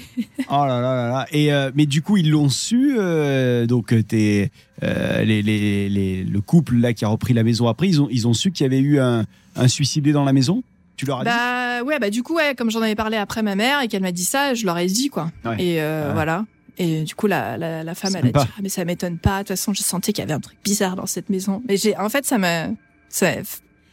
Oh 0.49 0.65
là 0.65 0.81
là 0.81 0.95
là 0.95 1.07
là. 1.09 1.27
Et 1.31 1.53
euh, 1.53 1.71
mais 1.75 1.85
du 1.85 2.01
coup 2.01 2.17
ils 2.17 2.29
l'ont 2.29 2.49
su. 2.49 2.95
euh, 2.97 3.65
donc 3.65 3.93
euh, 3.93 4.01
t'es, 4.01 4.49
euh, 4.83 5.23
les, 5.23 5.41
les, 5.41 5.89
les- 5.89 6.23
le 6.23 6.41
couple 6.41 6.75
là 6.77 6.93
qui 6.93 7.05
a 7.05 7.07
repris 7.09 7.33
la 7.33 7.43
maison 7.43 7.67
après, 7.67 7.87
ils 7.87 8.01
ont 8.01 8.07
ils 8.11 8.27
ont 8.27 8.33
su 8.33 8.51
qu'il 8.51 8.63
y 8.63 8.67
avait 8.67 8.79
eu 8.79 8.99
un, 8.99 9.25
un 9.55 9.67
suicidé 9.67 10.11
dans 10.13 10.23
la 10.23 10.33
maison? 10.33 10.63
Tu 10.97 11.05
leur 11.05 11.19
as 11.21 11.23
dit? 11.23 11.29
Bah 11.29 11.83
ouais, 11.83 11.99
bah 11.99 12.09
du 12.09 12.21
coup 12.23 12.35
ouais, 12.35 12.53
comme 12.55 12.69
j'en 12.71 12.81
avais 12.81 12.95
parlé 12.95 13.17
après 13.17 13.41
ma 13.43 13.55
mère 13.55 13.81
et 13.81 13.87
qu'elle 13.87 14.01
m'a 14.03 14.11
dit 14.11 14.25
ça, 14.25 14.53
je 14.53 14.65
leur 14.65 14.77
ai 14.77 14.85
dit 14.87 15.09
quoi. 15.09 15.31
Ouais. 15.45 15.55
Et 15.63 15.81
euh, 15.81 16.07
Ouais. 16.07 16.13
voilà. 16.13 16.45
Et 16.79 17.03
du 17.03 17.13
coup 17.15 17.27
la 17.27 17.57
la, 17.57 17.83
la 17.83 17.95
femme 17.95 18.15
elle 18.15 18.27
a 18.27 18.31
dit 18.31 18.33
ah, 18.35 18.59
mais 18.61 18.69
ça 18.69 18.83
m'étonne 18.83 19.17
pas. 19.19 19.37
De 19.37 19.39
toute 19.39 19.47
façon, 19.49 19.73
je 19.73 19.83
sentais 19.83 20.11
qu'il 20.11 20.21
y 20.21 20.25
avait 20.25 20.33
un 20.33 20.39
truc 20.39 20.57
bizarre 20.63 20.95
dans 20.95 21.05
cette 21.05 21.29
maison. 21.29 21.61
Mais 21.67 21.77
j'ai 21.77 21.95
en 21.97 22.09
fait 22.09 22.25
ça 22.25 22.37
m'a 22.37 22.67
ça 23.09 23.31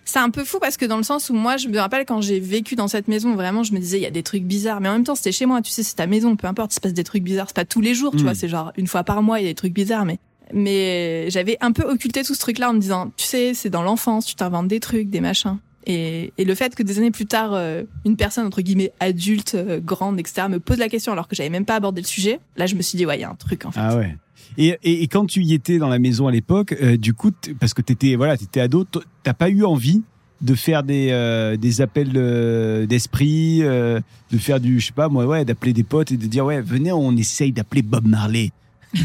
c'est 0.04 0.18
un 0.18 0.30
peu 0.30 0.44
fou 0.44 0.58
parce 0.60 0.76
que 0.76 0.84
dans 0.86 0.96
le 0.96 1.02
sens 1.02 1.30
où 1.30 1.34
moi 1.34 1.56
je 1.56 1.68
me 1.68 1.78
rappelle 1.78 2.04
quand 2.04 2.20
j'ai 2.20 2.40
vécu 2.40 2.74
dans 2.74 2.88
cette 2.88 3.06
maison 3.08 3.34
vraiment 3.34 3.62
je 3.62 3.72
me 3.72 3.78
disais 3.78 3.98
il 3.98 4.02
y 4.02 4.06
a 4.06 4.10
des 4.10 4.22
trucs 4.22 4.42
bizarres. 4.44 4.80
Mais 4.80 4.88
en 4.88 4.92
même 4.92 5.04
temps 5.04 5.14
c'était 5.14 5.32
chez 5.32 5.46
moi 5.46 5.62
tu 5.62 5.70
sais 5.70 5.82
c'est 5.82 5.94
ta 5.96 6.06
maison 6.06 6.34
peu 6.36 6.46
importe 6.48 6.72
il 6.72 6.76
se 6.76 6.80
passe 6.80 6.94
des 6.94 7.04
trucs 7.04 7.22
bizarres. 7.22 7.46
C'est 7.48 7.56
pas 7.56 7.64
tous 7.64 7.80
les 7.80 7.94
jours 7.94 8.12
tu 8.12 8.18
Mm. 8.18 8.22
vois 8.22 8.34
c'est 8.34 8.48
genre 8.48 8.72
une 8.76 8.86
fois 8.86 9.04
par 9.04 9.22
mois 9.22 9.38
il 9.40 9.44
y 9.44 9.46
a 9.46 9.50
des 9.50 9.54
trucs 9.54 9.72
bizarres 9.74 10.04
mais 10.04 10.18
mais 10.52 11.30
j'avais 11.30 11.56
un 11.60 11.70
peu 11.72 11.84
occulté 11.84 12.22
tout 12.24 12.34
ce 12.34 12.40
truc 12.40 12.58
là 12.58 12.70
en 12.70 12.72
me 12.72 12.80
disant 12.80 13.12
tu 13.16 13.24
sais 13.24 13.54
c'est 13.54 13.70
dans 13.70 13.82
l'enfance 13.82 14.26
tu 14.26 14.34
t'inventes 14.34 14.66
des 14.68 14.80
trucs 14.80 15.08
des 15.08 15.20
machins 15.20 15.58
et, 15.86 16.32
et 16.36 16.44
le 16.44 16.54
fait 16.54 16.74
que 16.74 16.82
des 16.82 16.98
années 16.98 17.10
plus 17.10 17.26
tard 17.26 17.52
euh, 17.54 17.82
une 18.04 18.16
personne 18.16 18.46
entre 18.46 18.60
guillemets 18.60 18.92
adulte 19.00 19.54
euh, 19.54 19.80
grande 19.80 20.18
etc 20.20 20.46
me 20.48 20.58
pose 20.58 20.78
la 20.78 20.88
question 20.88 21.12
alors 21.12 21.26
que 21.26 21.34
j'avais 21.34 21.48
même 21.48 21.64
pas 21.64 21.76
abordé 21.76 22.00
le 22.00 22.06
sujet 22.06 22.40
là 22.56 22.66
je 22.66 22.74
me 22.74 22.82
suis 22.82 22.96
dit 22.98 23.06
ouais 23.06 23.18
il 23.18 23.22
y 23.22 23.24
a 23.24 23.30
un 23.30 23.34
truc 23.34 23.64
en 23.64 23.70
fait 23.70 23.80
Ah 23.82 23.96
ouais. 23.96 24.16
Et, 24.58 24.76
et, 24.82 25.02
et 25.02 25.06
quand 25.06 25.26
tu 25.26 25.42
y 25.42 25.54
étais 25.54 25.78
dans 25.78 25.88
la 25.88 25.98
maison 25.98 26.26
à 26.26 26.32
l'époque, 26.32 26.74
euh, 26.82 26.96
du 26.96 27.14
coup, 27.14 27.30
parce 27.60 27.72
que 27.72 27.82
t'étais 27.82 28.16
voilà, 28.16 28.36
t'étais 28.36 28.60
ado, 28.60 28.84
t'as 29.22 29.34
pas 29.34 29.48
eu 29.48 29.64
envie 29.64 30.02
de 30.40 30.54
faire 30.54 30.82
des 30.82 31.08
euh, 31.10 31.56
des 31.56 31.80
appels 31.80 32.12
euh, 32.16 32.86
d'esprit, 32.86 33.60
euh, 33.62 34.00
de 34.30 34.38
faire 34.38 34.60
du 34.60 34.80
je 34.80 34.86
sais 34.86 34.92
pas 34.92 35.08
moi 35.08 35.26
ouais, 35.26 35.44
d'appeler 35.44 35.72
des 35.72 35.84
potes 35.84 36.12
et 36.12 36.16
de 36.16 36.26
dire 36.26 36.46
ouais 36.46 36.60
venez 36.60 36.92
on 36.92 37.16
essaye 37.16 37.52
d'appeler 37.52 37.82
Bob 37.82 38.06
Marley. 38.06 38.50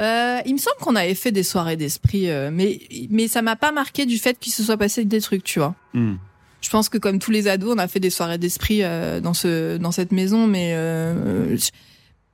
Euh, 0.00 0.40
il 0.46 0.52
me 0.54 0.58
semble 0.58 0.76
qu'on 0.80 0.96
avait 0.96 1.14
fait 1.14 1.32
des 1.32 1.42
soirées 1.42 1.76
d'esprit, 1.76 2.28
euh, 2.30 2.50
mais 2.52 2.80
mais 3.10 3.28
ça 3.28 3.42
m'a 3.42 3.56
pas 3.56 3.72
marqué 3.72 4.06
du 4.06 4.18
fait 4.18 4.38
qu'il 4.38 4.52
se 4.52 4.62
soit 4.62 4.76
passé 4.76 5.04
des 5.04 5.20
trucs, 5.20 5.44
tu 5.44 5.58
vois. 5.58 5.74
Hmm. 5.92 6.14
Je 6.60 6.70
pense 6.70 6.88
que 6.88 6.98
comme 6.98 7.18
tous 7.18 7.30
les 7.30 7.46
ados, 7.48 7.74
on 7.74 7.78
a 7.78 7.86
fait 7.88 8.00
des 8.00 8.10
soirées 8.10 8.38
d'esprit 8.38 8.82
euh, 8.82 9.20
dans 9.20 9.34
ce 9.34 9.76
dans 9.76 9.92
cette 9.92 10.12
maison, 10.12 10.46
mais 10.46 10.72
je- 10.74 11.70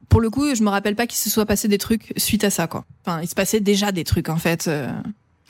pour 0.08 0.20
le 0.20 0.30
coup, 0.30 0.54
je 0.54 0.62
me 0.62 0.68
rappelle 0.70 0.96
pas 0.96 1.06
qu'il 1.06 1.18
se 1.18 1.30
soit 1.30 1.46
passé 1.46 1.68
des 1.68 1.78
trucs 1.78 2.12
suite 2.16 2.42
à 2.44 2.50
ça, 2.50 2.66
quoi. 2.66 2.84
Enfin, 3.04 3.20
il 3.22 3.28
se 3.28 3.34
passait 3.34 3.60
déjà 3.60 3.92
des 3.92 4.04
trucs 4.04 4.28
en 4.28 4.36
fait. 4.38 4.68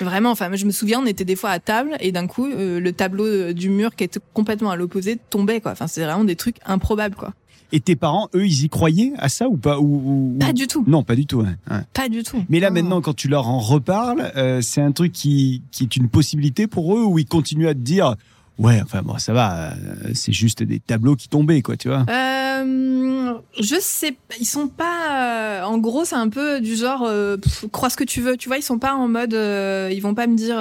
Vraiment, 0.01 0.31
enfin, 0.31 0.51
je 0.55 0.65
me 0.65 0.71
souviens, 0.71 1.01
on 1.01 1.07
était 1.07 1.27
des 1.27 1.37
fois 1.37 1.51
à 1.51 1.59
table 1.61 1.97
et 2.01 2.11
d'un 2.11 2.27
coup, 2.27 2.47
euh, 2.47 2.81
le 2.81 2.93
tableau 2.93 3.53
du 3.53 3.69
mur 3.69 3.95
qui 3.95 4.03
était 4.05 4.19
complètement 4.33 4.71
à 4.71 4.77
l'opposé 4.77 5.19
tombait, 5.29 5.61
quoi. 5.61 5.73
Enfin, 5.73 5.87
c'est 5.89 6.03
vraiment 6.03 6.25
des 6.25 6.37
trucs 6.37 6.57
improbables, 6.65 7.17
quoi. 7.17 7.35
Et 7.73 7.81
tes 7.81 7.97
parents, 7.97 8.29
eux, 8.35 8.47
ils 8.47 8.65
y 8.65 8.69
croyaient 8.69 9.13
à 9.19 9.29
ça 9.29 9.49
ou 9.49 9.57
pas 9.57 9.79
ou, 9.79 10.37
Pas 10.41 10.53
du 10.53 10.67
tout, 10.67 10.85
Non, 10.87 11.03
pas 11.05 11.15
du 11.15 11.27
tout. 11.27 11.41
hein. 11.43 11.55
Ouais. 11.71 11.83
pas 11.93 12.09
du 12.09 12.23
tout. 12.23 12.43
Mais 12.49 12.59
là 12.61 12.71
maintenant, 12.71 13.01
quand 13.01 13.15
tu 13.15 13.29
leur 13.29 13.49
en 13.49 13.59
reparles, 13.61 14.33
euh, 14.37 14.61
c'est 14.61 14.81
un 14.81 14.93
truc 14.93 15.13
qui, 15.13 15.63
qui 15.71 15.85
est 15.85 15.97
une 15.97 16.09
possibilité 16.09 16.67
pour 16.67 16.97
eux 16.97 17.03
ou 17.05 17.19
ils 17.19 17.27
continuent 17.27 17.69
à 17.69 17.75
te 17.75 17.79
dire 17.81 18.17
ouais, 18.59 18.81
enfin 18.83 19.03
bon, 19.03 19.17
ça 19.19 19.33
va, 19.33 19.71
euh, 19.73 19.75
c'est 20.15 20.33
juste 20.33 20.63
des 20.63 20.81
tableaux 20.81 21.17
qui 21.17 21.29
tombaient 21.29 21.63
quoi, 21.63 21.77
tu 21.77 21.89
vois. 21.89 22.05
Euh, 22.11 23.35
je 23.59 23.77
sais, 23.81 24.17
ils 24.39 24.45
sont 24.45 24.69
pas. 24.69 25.61
euh, 25.61 25.63
en 25.65 25.79
gros, 25.79 26.05
c'est 26.05 26.17
un 26.17 26.29
peu 26.29 26.61
du 26.61 26.77
genre, 26.77 27.05
euh, 27.05 27.37
pff, 27.39 27.65
crois 27.73 27.89
ce 27.89 27.97
que 27.97 28.05
tu 28.05 28.21
veux. 28.21 28.37
Tu 28.37 28.49
vois, 28.49 28.59
ils 28.59 28.63
sont 28.63 28.79
pas 28.79 28.95
en 28.95 29.09
mode, 29.09 29.33
euh, 29.35 29.89
ils 29.93 30.01
vont 30.01 30.15
pas 30.15 30.27
me 30.27 30.37
dire. 30.37 30.57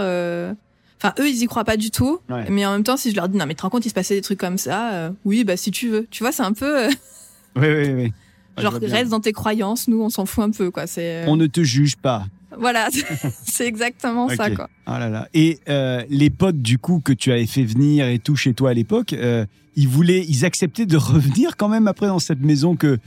Enfin, 1.02 1.14
eux, 1.20 1.30
ils 1.30 1.42
y 1.44 1.46
croient 1.46 1.64
pas 1.64 1.78
du 1.78 1.92
tout. 1.92 2.20
Ouais. 2.30 2.46
Mais 2.50 2.66
en 2.66 2.74
même 2.74 2.84
temps, 2.84 2.98
si 2.98 3.12
je 3.12 3.16
leur 3.16 3.30
dis, 3.30 3.38
non, 3.38 3.46
mais 3.46 3.56
te 3.56 3.62
rends 3.62 3.70
compte, 3.70 3.86
il 3.86 3.90
se 3.90 3.94
passait 3.94 4.16
des 4.16 4.22
trucs 4.22 4.40
comme 4.40 4.58
ça. 4.58 4.92
euh, 4.94 5.10
oui, 5.26 5.44
bah 5.44 5.56
si 5.58 5.72
tu 5.72 5.90
veux. 5.90 6.08
Tu 6.12 6.24
vois, 6.24 6.32
c'est 6.32 6.44
un 6.44 6.54
peu 6.54 6.86
euh, 6.86 6.90
Oui, 7.56 7.68
oui, 7.68 7.90
oui. 7.94 8.14
Genre 8.58 8.74
reste 8.82 9.10
dans 9.12 9.22
tes 9.22 9.32
croyances. 9.32 9.88
Nous, 9.88 10.02
on 10.02 10.10
s'en 10.10 10.26
fout 10.26 10.44
un 10.44 10.52
peu, 10.52 10.70
quoi. 10.72 10.86
C'est 10.88 11.24
euh, 11.24 11.28
On 11.28 11.38
ne 11.38 11.48
te 11.48 11.64
juge 11.64 11.96
pas. 11.96 12.26
voilà, 12.58 12.90
c'est 13.46 13.66
exactement 13.66 14.28
ça, 14.28 14.52
quoi. 14.52 14.70
Ah 14.86 15.00
là 15.00 15.08
là. 15.08 15.30
Et 15.34 15.60
euh, 15.70 16.04
les 16.10 16.30
potes 16.30 16.62
du 16.62 16.78
coup 16.78 17.00
que 17.00 17.14
tu 17.14 17.32
avais 17.32 17.46
fait 17.48 17.64
venir 17.64 18.06
et 18.08 18.20
tout 18.20 18.36
chez 18.36 18.54
toi 18.54 18.72
à 18.72 18.74
l'époque, 18.74 19.14
euh, 19.14 19.46
ils 19.78 19.88
voulaient, 19.88 20.26
ils 20.28 20.44
acceptaient 20.44 20.86
de 20.86 20.98
revenir 20.98 21.56
quand 21.56 21.70
même 21.70 21.88
après 21.88 22.08
dans 22.08 22.20
cette 22.20 22.42
maison 22.42 22.76
que 22.76 22.98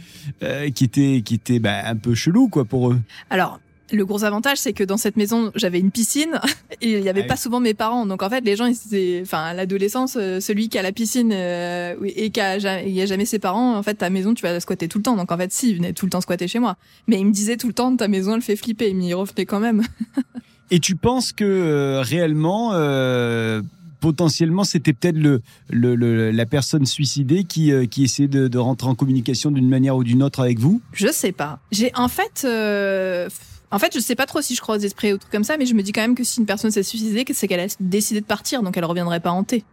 euh, 0.43 0.71
qui 0.71 0.85
était 0.85 1.21
qui 1.23 1.35
était 1.35 1.59
bah, 1.59 1.83
un 1.85 1.97
peu 1.97 2.15
chelou 2.15 2.49
quoi 2.49 2.65
pour 2.65 2.91
eux? 2.93 3.01
Alors, 3.29 3.61
le 3.93 4.05
gros 4.07 4.25
avantage, 4.25 4.59
c'est 4.59 4.73
que 4.73 4.83
dans 4.85 4.97
cette 4.97 5.17
maison, 5.17 5.53
j'avais 5.55 5.79
une 5.79 5.91
piscine 5.91 6.41
et 6.81 6.93
il 6.99 7.05
y 7.05 7.09
avait 7.09 7.21
Ah 7.21 7.25
oui. 7.25 7.29
pas 7.29 7.37
souvent 7.37 7.61
mes 7.61 7.75
parents. 7.75 8.07
Donc 8.07 8.23
en 8.23 8.31
fait, 8.31 8.41
les 8.45 8.57
gens, 8.57 8.67
ils 8.67 8.73
étaient, 8.87 9.21
enfin, 9.23 9.43
à 9.43 9.55
l'adolescence, 9.55 10.17
euh, 10.19 10.41
celui 10.41 10.69
qui 10.69 10.79
a 10.79 10.83
la 10.83 10.93
piscine 10.93 11.31
euh, 11.33 11.95
et 12.03 12.31
qui 12.31 12.41
a, 12.41 12.57
il 12.83 12.93
y 12.93 13.01
a 13.03 13.07
jamais 13.07 13.25
ses 13.27 13.39
parents, 13.39 13.77
en 13.77 13.83
fait, 13.83 13.95
ta 13.95 14.11
maison, 14.11 14.35
tu 14.35 14.43
vas 14.43 14.53
la 14.53 14.61
squatter 14.61 14.89
tout 14.89 14.99
le 14.99 15.05
temps. 15.05 15.17
Donc 15.17 15.31
en 15.31 15.37
fait, 15.37 15.53
si, 15.53 15.71
ils 15.71 15.77
venaient 15.77 15.93
tout 15.93 16.07
le 16.07 16.11
temps 16.11 16.21
squatter 16.21 16.49
chez 16.49 16.59
moi. 16.59 16.77
Mais 17.07 17.19
ils 17.21 17.27
me 17.27 17.33
disaient 17.33 17.57
tout 17.57 17.69
le 17.69 17.75
temps, 17.75 17.95
ta 17.97 18.09
maison, 18.09 18.35
elle 18.35 18.43
fait 18.43 18.57
flipper. 18.57 18.93
Mais 18.95 19.07
ils 19.09 19.15
revenaient 19.15 19.47
quand 19.47 19.61
même. 19.61 19.83
Et 20.71 20.81
tu 20.81 20.97
penses 20.97 21.33
que 21.33 21.45
euh, 21.45 22.01
réellement, 22.01 22.71
euh, 22.73 23.61
potentiellement, 24.01 24.65
c'était 24.65 24.95
peut-être 24.95 25.19
le, 25.19 25.43
le- 25.71 25.95
le- 25.95 26.31
la 26.31 26.47
personne 26.47 26.87
suicidée 26.87 27.45
qui, 27.45 27.71
euh, 27.73 27.85
qui 27.85 28.05
essaie 28.05 28.27
de, 28.27 28.49
de 28.49 28.59
rentrer 28.59 28.89
en 28.89 28.95
communication 28.95 29.51
d'une 29.51 29.69
manière 29.69 29.97
ou 29.97 30.03
d'une 30.03 30.23
autre 30.23 30.41
avec 30.41 30.59
vous? 30.59 30.81
Je 30.95 31.09
sais 31.13 31.33
pas. 31.33 31.61
J'ai 31.73 31.93
en 31.95 32.09
fait, 32.09 32.43
euh, 32.47 33.29
en 33.73 33.79
fait, 33.79 33.93
je 33.95 34.01
sais 34.01 34.15
pas 34.15 34.27
trop 34.27 34.43
si 34.43 34.55
je 34.55 34.61
crois 34.61 34.77
aux 34.77 34.81
esprits 34.81 35.13
ou 35.13 35.19
trucs 35.19 35.33
comme 35.33 35.45
ça, 35.45 35.57
mais 35.57 35.67
je 35.67 35.75
me 35.75 35.83
dis 35.83 35.93
quand 35.93 36.03
même 36.03 36.15
que 36.15 36.25
si 36.25 36.41
une 36.41 36.47
personne 36.47 36.71
s'est 36.71 36.83
suicidée, 36.83 37.25
c'est 37.33 37.49
qu'elle 37.49 37.61
a 37.61 37.67
décidé 37.81 38.21
de 38.21 38.27
partir, 38.27 38.63
donc 38.63 38.77
elle 38.77 38.85
reviendrait 38.85 39.21
pas 39.21 39.33
hantée. 39.33 39.65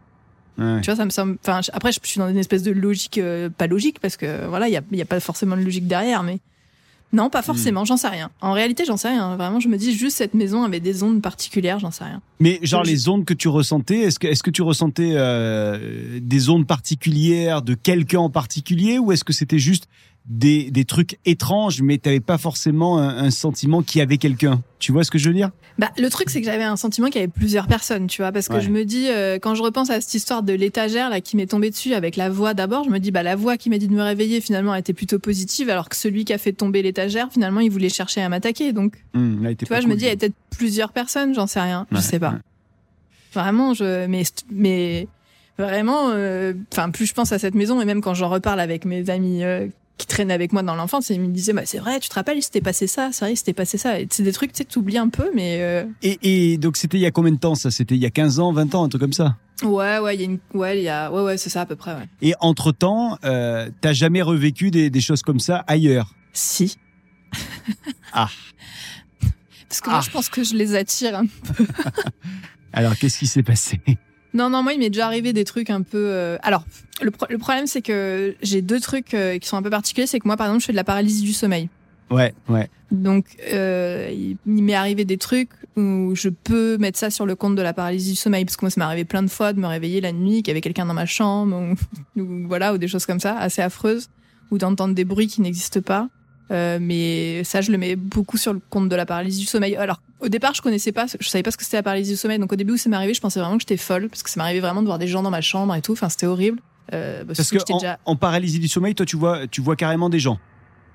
Ouais. 0.58 0.82
Tu 0.82 0.86
vois, 0.86 0.96
ça 0.96 1.06
me 1.06 1.10
semble. 1.10 1.38
Enfin, 1.42 1.62
après, 1.74 1.92
je 1.92 2.00
suis 2.04 2.20
dans 2.20 2.30
une 2.30 2.38
espèce 2.38 2.64
de 2.64 2.72
logique 2.72 3.18
euh, 3.18 3.50
pas 3.50 3.68
logique 3.68 4.00
parce 4.00 4.18
que 4.18 4.48
voilà, 4.48 4.68
il 4.68 4.74
y 4.74 4.78
a, 4.78 4.82
y 4.92 5.02
a 5.02 5.06
pas 5.06 5.20
forcément 5.20 5.56
de 5.56 5.62
logique 5.62 5.88
derrière, 5.88 6.24
mais 6.24 6.40
non, 7.12 7.30
pas 7.30 7.42
forcément. 7.42 7.86
J'en 7.86 7.98
sais 7.98 8.08
rien. 8.08 8.30
En 8.40 8.52
réalité, 8.52 8.84
j'en 8.86 8.98
sais 8.98 9.10
rien. 9.10 9.36
Vraiment, 9.36 9.60
je 9.60 9.68
me 9.68 9.78
dis 9.78 9.96
juste 9.96 10.18
cette 10.18 10.36
maison 10.36 10.64
avait 10.64 10.80
des 10.80 11.02
ondes 11.02 11.22
particulières, 11.22 11.80
j'en 11.80 11.92
sais 11.92 12.04
rien. 12.04 12.22
Mais 12.40 12.60
genre 12.62 12.84
les 12.84 13.10
ondes 13.10 13.26
que 13.26 13.34
tu 13.34 13.48
ressentais, 13.48 14.00
est-ce 14.00 14.20
que, 14.20 14.28
est-ce 14.28 14.44
que 14.44 14.52
tu 14.52 14.62
ressentais 14.62 15.14
euh, 15.16 16.20
des 16.22 16.50
ondes 16.50 16.68
particulières 16.68 17.64
de 17.64 17.74
quelqu'un 17.74 18.20
en 18.20 18.30
particulier 18.30 19.00
ou 19.00 19.12
est-ce 19.12 19.24
que 19.24 19.34
c'était 19.34 19.60
juste 19.60 19.88
des, 20.30 20.70
des 20.72 20.86
trucs 20.86 21.18
étranges 21.26 21.82
mais 21.82 21.98
t'avais 21.98 22.20
pas 22.20 22.38
forcément 22.38 23.00
un, 23.00 23.18
un 23.26 23.32
sentiment 23.32 23.82
qu'il 23.82 24.00
y 24.00 24.02
avait 24.02 24.18
quelqu'un 24.18 24.62
Tu 24.78 24.92
vois 24.92 25.04
ce 25.04 25.10
que 25.12 25.18
je 25.18 25.28
veux 25.30 25.34
dire? 25.36 25.50
Bah, 25.80 25.90
le 25.98 26.10
truc, 26.10 26.30
c'est 26.30 26.40
que 26.42 26.46
j'avais 26.46 26.64
un 26.66 26.76
sentiment 26.76 27.08
qu'il 27.08 27.16
y 27.22 27.24
avait 27.24 27.32
plusieurs 27.32 27.66
personnes, 27.68 28.08
tu 28.08 28.22
vois, 28.22 28.32
parce 28.34 28.48
que 28.50 28.56
Ouais. 28.56 28.62
je 28.62 28.70
me 28.70 28.84
dis, 28.86 29.08
euh, 29.10 29.40
quand 29.40 29.56
je 29.56 29.64
repense 29.64 29.90
à 29.90 30.02
cette 30.02 30.14
histoire 30.14 30.44
de 30.44 30.52
l'étagère 30.54 31.10
là 31.10 31.22
qui 31.22 31.36
m'est 31.38 31.46
tombée 31.48 31.70
dessus 31.70 31.94
avec 31.94 32.16
la 32.18 32.30
voix 32.30 32.54
d'abord, 32.54 32.84
je 32.84 32.90
me 32.90 33.00
dis, 33.00 33.12
bah 33.12 33.24
la 33.24 33.36
voix 33.38 33.56
qui 33.58 33.70
m'a 33.70 33.78
dit 33.78 33.88
de 33.88 33.94
me 33.94 34.02
réveiller 34.04 34.42
finalement 34.42 34.76
était 34.76 34.94
plutôt 34.94 35.20
positive, 35.20 35.70
alors 35.70 35.88
que 35.90 35.96
celui 35.96 36.26
qui 36.26 36.34
a 36.34 36.38
fait 36.38 36.52
tomber 36.54 36.82
l'étagère, 36.82 37.30
finalement, 37.32 37.62
il 37.62 37.72
voulait 37.72 37.90
chercher 37.90 38.22
à 38.22 38.28
m'attaquer. 38.30 38.74
Donc, 38.74 39.04
là, 39.14 39.52
était 39.52 39.66
tu 39.66 39.70
vois, 39.72 39.80
je 39.82 39.88
me 39.88 39.96
dis, 39.96 40.04
il 40.04 40.10
y 40.10 40.12
a 40.12 40.16
peut-être 40.18 40.36
plusieurs 40.52 40.92
personnes, 40.92 41.34
j'en 41.34 41.48
sais 41.48 41.62
rien, 41.62 41.88
Ouais, 41.92 41.98
je 41.98 42.02
sais 42.04 42.20
pas. 42.20 42.32
ouais. 42.32 42.38
Vraiment, 43.34 43.74
je, 43.74 44.06
mais, 44.08 44.24
mais 44.52 45.08
vraiment, 45.58 46.10
euh, 46.10 46.54
enfin, 46.74 46.90
plus 46.90 47.06
je 47.06 47.14
pense 47.14 47.32
à 47.32 47.40
cette 47.40 47.56
maison 47.56 47.80
et 47.82 47.86
même 47.86 48.02
quand 48.02 48.14
j'en 48.16 48.30
reparle 48.30 48.60
avec 48.60 48.86
mes 48.86 49.10
amis. 49.10 49.44
euh, 49.44 49.68
qui 50.00 50.08
traînaient 50.08 50.34
avec 50.34 50.52
moi 50.54 50.64
dans 50.64 50.74
l'enfance, 50.76 51.10
ils 51.12 51.22
me 51.22 51.28
disaient 51.28 51.54
bah 51.54 51.62
c'est 51.66 51.78
vrai, 51.78 52.00
tu 52.00 52.10
te 52.10 52.16
rappelles, 52.16 52.38
il 52.40 52.42
s'était 52.42 52.62
passé 52.62 52.88
ça, 52.88 53.10
c'est 53.12 53.26
vrai, 53.26 53.34
il 53.34 53.38
s'était 53.38 53.54
passé 53.54 53.78
ça. 53.78 54.00
Et 54.00 54.08
c'est 54.10 54.24
des 54.24 54.32
trucs 54.34 54.52
tu 54.54 54.58
sais 54.58 54.66
que 54.66 54.72
t'oublies 54.72 54.98
un 54.98 55.10
peu, 55.10 55.30
mais 55.36 55.58
euh, 55.62 55.86
Et, 56.02 56.54
et 56.54 56.58
donc 56.58 56.78
c'était 56.78 56.98
il 56.98 57.02
y 57.02 57.06
a 57.06 57.12
combien 57.12 57.32
de 57.34 57.38
temps 57.38 57.54
ça? 57.54 57.70
C'était 57.70 57.94
il 57.96 58.02
y 58.02 58.06
a 58.08 58.10
15 58.10 58.40
ans, 58.40 58.52
20 58.52 58.74
ans, 58.74 58.84
un 58.86 58.90
truc 58.90 59.02
comme 59.02 59.14
ça? 59.14 59.36
Ouais, 59.62 60.00
ouais, 60.00 60.16
il 60.16 60.20
y 60.22 60.24
a 60.24 60.26
une, 60.26 60.40
ouais, 60.54 60.80
il 60.80 60.84
y 60.84 60.90
a, 60.90 61.12
ouais, 61.12 61.22
ouais, 61.22 61.38
c'est 61.38 61.50
ça 61.50 61.62
à 61.62 61.66
peu 61.66 61.76
près, 61.76 61.94
ouais. 61.94 62.08
Et 62.22 62.34
entre-temps, 62.40 63.18
euh, 63.26 63.70
t'as 63.82 63.92
jamais 63.94 64.22
revécu 64.22 64.72
des, 64.72 64.90
des 64.90 65.02
choses 65.02 65.22
comme 65.22 65.40
ça 65.40 65.64
ailleurs? 65.68 66.16
Si. 66.34 66.78
Ah. 68.14 68.30
Parce 69.68 69.82
que 69.82 69.90
moi, 69.92 70.00
Ah. 70.02 70.06
je 70.06 70.10
pense 70.10 70.30
que 70.30 70.44
je 70.44 70.56
les 70.56 70.74
attire. 70.76 71.16
hein. 71.16 71.26
Alors 72.74 72.96
qu'est-ce 72.98 73.20
qui 73.20 73.28
s'est 73.28 73.44
passé? 73.44 73.80
Non, 74.34 74.50
non, 74.50 74.62
moi, 74.64 74.74
il 74.74 74.80
m'est 74.80 74.90
déjà 74.90 75.06
arrivé 75.08 75.34
des 75.34 75.44
trucs 75.46 75.70
un 75.70 75.82
peu. 75.82 75.98
euh, 75.98 76.38
Alors, 76.44 76.64
le, 77.02 77.12
pro- 77.12 77.26
le 77.30 77.38
problème, 77.38 77.66
c'est 77.68 77.82
que 77.82 78.36
j'ai 78.42 78.62
deux 78.62 78.80
trucs 78.80 79.14
euh, 79.14 79.38
qui 79.40 79.48
sont 79.48 79.58
un 79.58 79.62
peu 79.64 79.70
particuliers. 79.72 80.06
C'est 80.08 80.20
que 80.20 80.28
moi, 80.28 80.38
par 80.38 80.48
exemple, 80.48 80.62
je 80.62 80.66
fais 80.68 80.74
de 80.74 80.78
la 80.78 80.84
paralysie 80.84 81.24
du 81.24 81.34
sommeil. 81.34 81.70
Ouais, 82.12 82.34
ouais. 82.48 82.70
Donc, 82.92 83.26
euh, 83.54 84.10
il, 84.12 84.38
il 84.48 84.64
m'est 84.64 84.74
arrivé 84.74 85.06
des 85.06 85.18
trucs 85.18 85.50
où 85.78 86.14
je 86.16 86.30
peux 86.30 86.78
mettre 86.78 86.98
ça 86.98 87.10
sur 87.10 87.26
le 87.26 87.36
compte 87.36 87.56
de 87.56 87.62
la 87.62 87.74
paralysie 87.74 88.12
du 88.12 88.16
sommeil, 88.16 88.46
parce 88.46 88.58
que 88.58 88.66
moi, 88.66 88.70
ça 88.72 88.80
m'est 88.82 88.86
arrivé 88.86 89.06
plein 89.06 89.22
de 89.24 89.30
fois 89.30 89.54
de 89.54 89.60
me 89.60 89.68
réveiller 89.68 90.02
la 90.02 90.12
nuit, 90.12 90.38
qu'il 90.44 90.48
y 90.48 90.52
avait 90.52 90.62
quelqu'un 90.62 90.86
dans 90.86 90.94
ma 90.96 91.06
chambre, 91.06 91.56
ou, 92.16 92.20
ou 92.22 92.48
voilà, 92.48 92.74
ou 92.74 92.78
des 92.78 92.88
choses 92.88 93.06
comme 93.06 93.20
ça, 93.20 93.38
assez 93.38 93.62
affreuses, 93.62 94.10
ou 94.52 94.58
d'entendre 94.58 94.94
des 94.96 95.06
bruits 95.06 95.28
qui 95.28 95.42
n'existent 95.42 95.82
pas. 95.82 96.10
Euh, 96.52 96.80
mais 96.82 97.44
ça, 97.44 97.62
je 97.62 97.72
le 97.72 97.78
mets 97.78 97.96
beaucoup 97.96 98.38
sur 98.38 98.54
le 98.54 98.62
compte 98.70 98.90
de 98.90 98.96
la 98.96 99.06
paralysie 99.06 99.42
du 99.42 99.46
sommeil. 99.46 99.76
Alors, 99.76 100.02
au 100.20 100.30
départ, 100.30 100.54
je 100.56 100.62
connaissais 100.62 100.92
pas, 100.92 101.06
je 101.20 101.28
savais 101.30 101.44
pas 101.44 101.52
ce 101.52 101.58
que 101.58 101.64
c'était 101.64 101.78
la 101.78 101.84
paralysie 101.84 102.12
du 102.12 102.18
sommeil. 102.18 102.40
Donc, 102.40 102.52
au 102.52 102.56
début 102.56 102.74
où 102.74 102.78
ça 102.78 102.90
m'est 102.90 102.96
arrivé, 102.96 103.14
je 103.14 103.22
pensais 103.22 103.40
vraiment 103.40 103.56
que 103.58 103.62
j'étais 103.62 103.78
folle, 103.78 104.10
parce 104.10 104.24
que 104.24 104.30
ça 104.30 104.42
arrivé 104.42 104.60
vraiment 104.60 104.82
de 104.82 104.88
voir 104.88 104.98
des 105.00 105.08
gens 105.08 105.22
dans 105.22 105.30
ma 105.30 105.42
chambre 105.42 105.76
et 105.76 105.82
tout. 105.82 105.92
Enfin, 105.94 106.10
c'était 106.10 106.26
horrible. 106.26 106.60
Euh, 106.92 107.24
Parce 107.24 107.52
que 107.52 107.60
j'étais 107.60 107.74
en, 107.74 107.78
déjà... 107.78 108.00
en 108.06 108.16
paralysie 108.16 108.58
du 108.58 108.68
sommeil, 108.68 108.96
toi 108.96 109.06
tu 109.06 109.16
vois, 109.16 109.46
tu 109.46 109.62
vois 109.62 109.76
carrément 109.76 110.10
des 110.10 110.18
gens. 110.18 110.40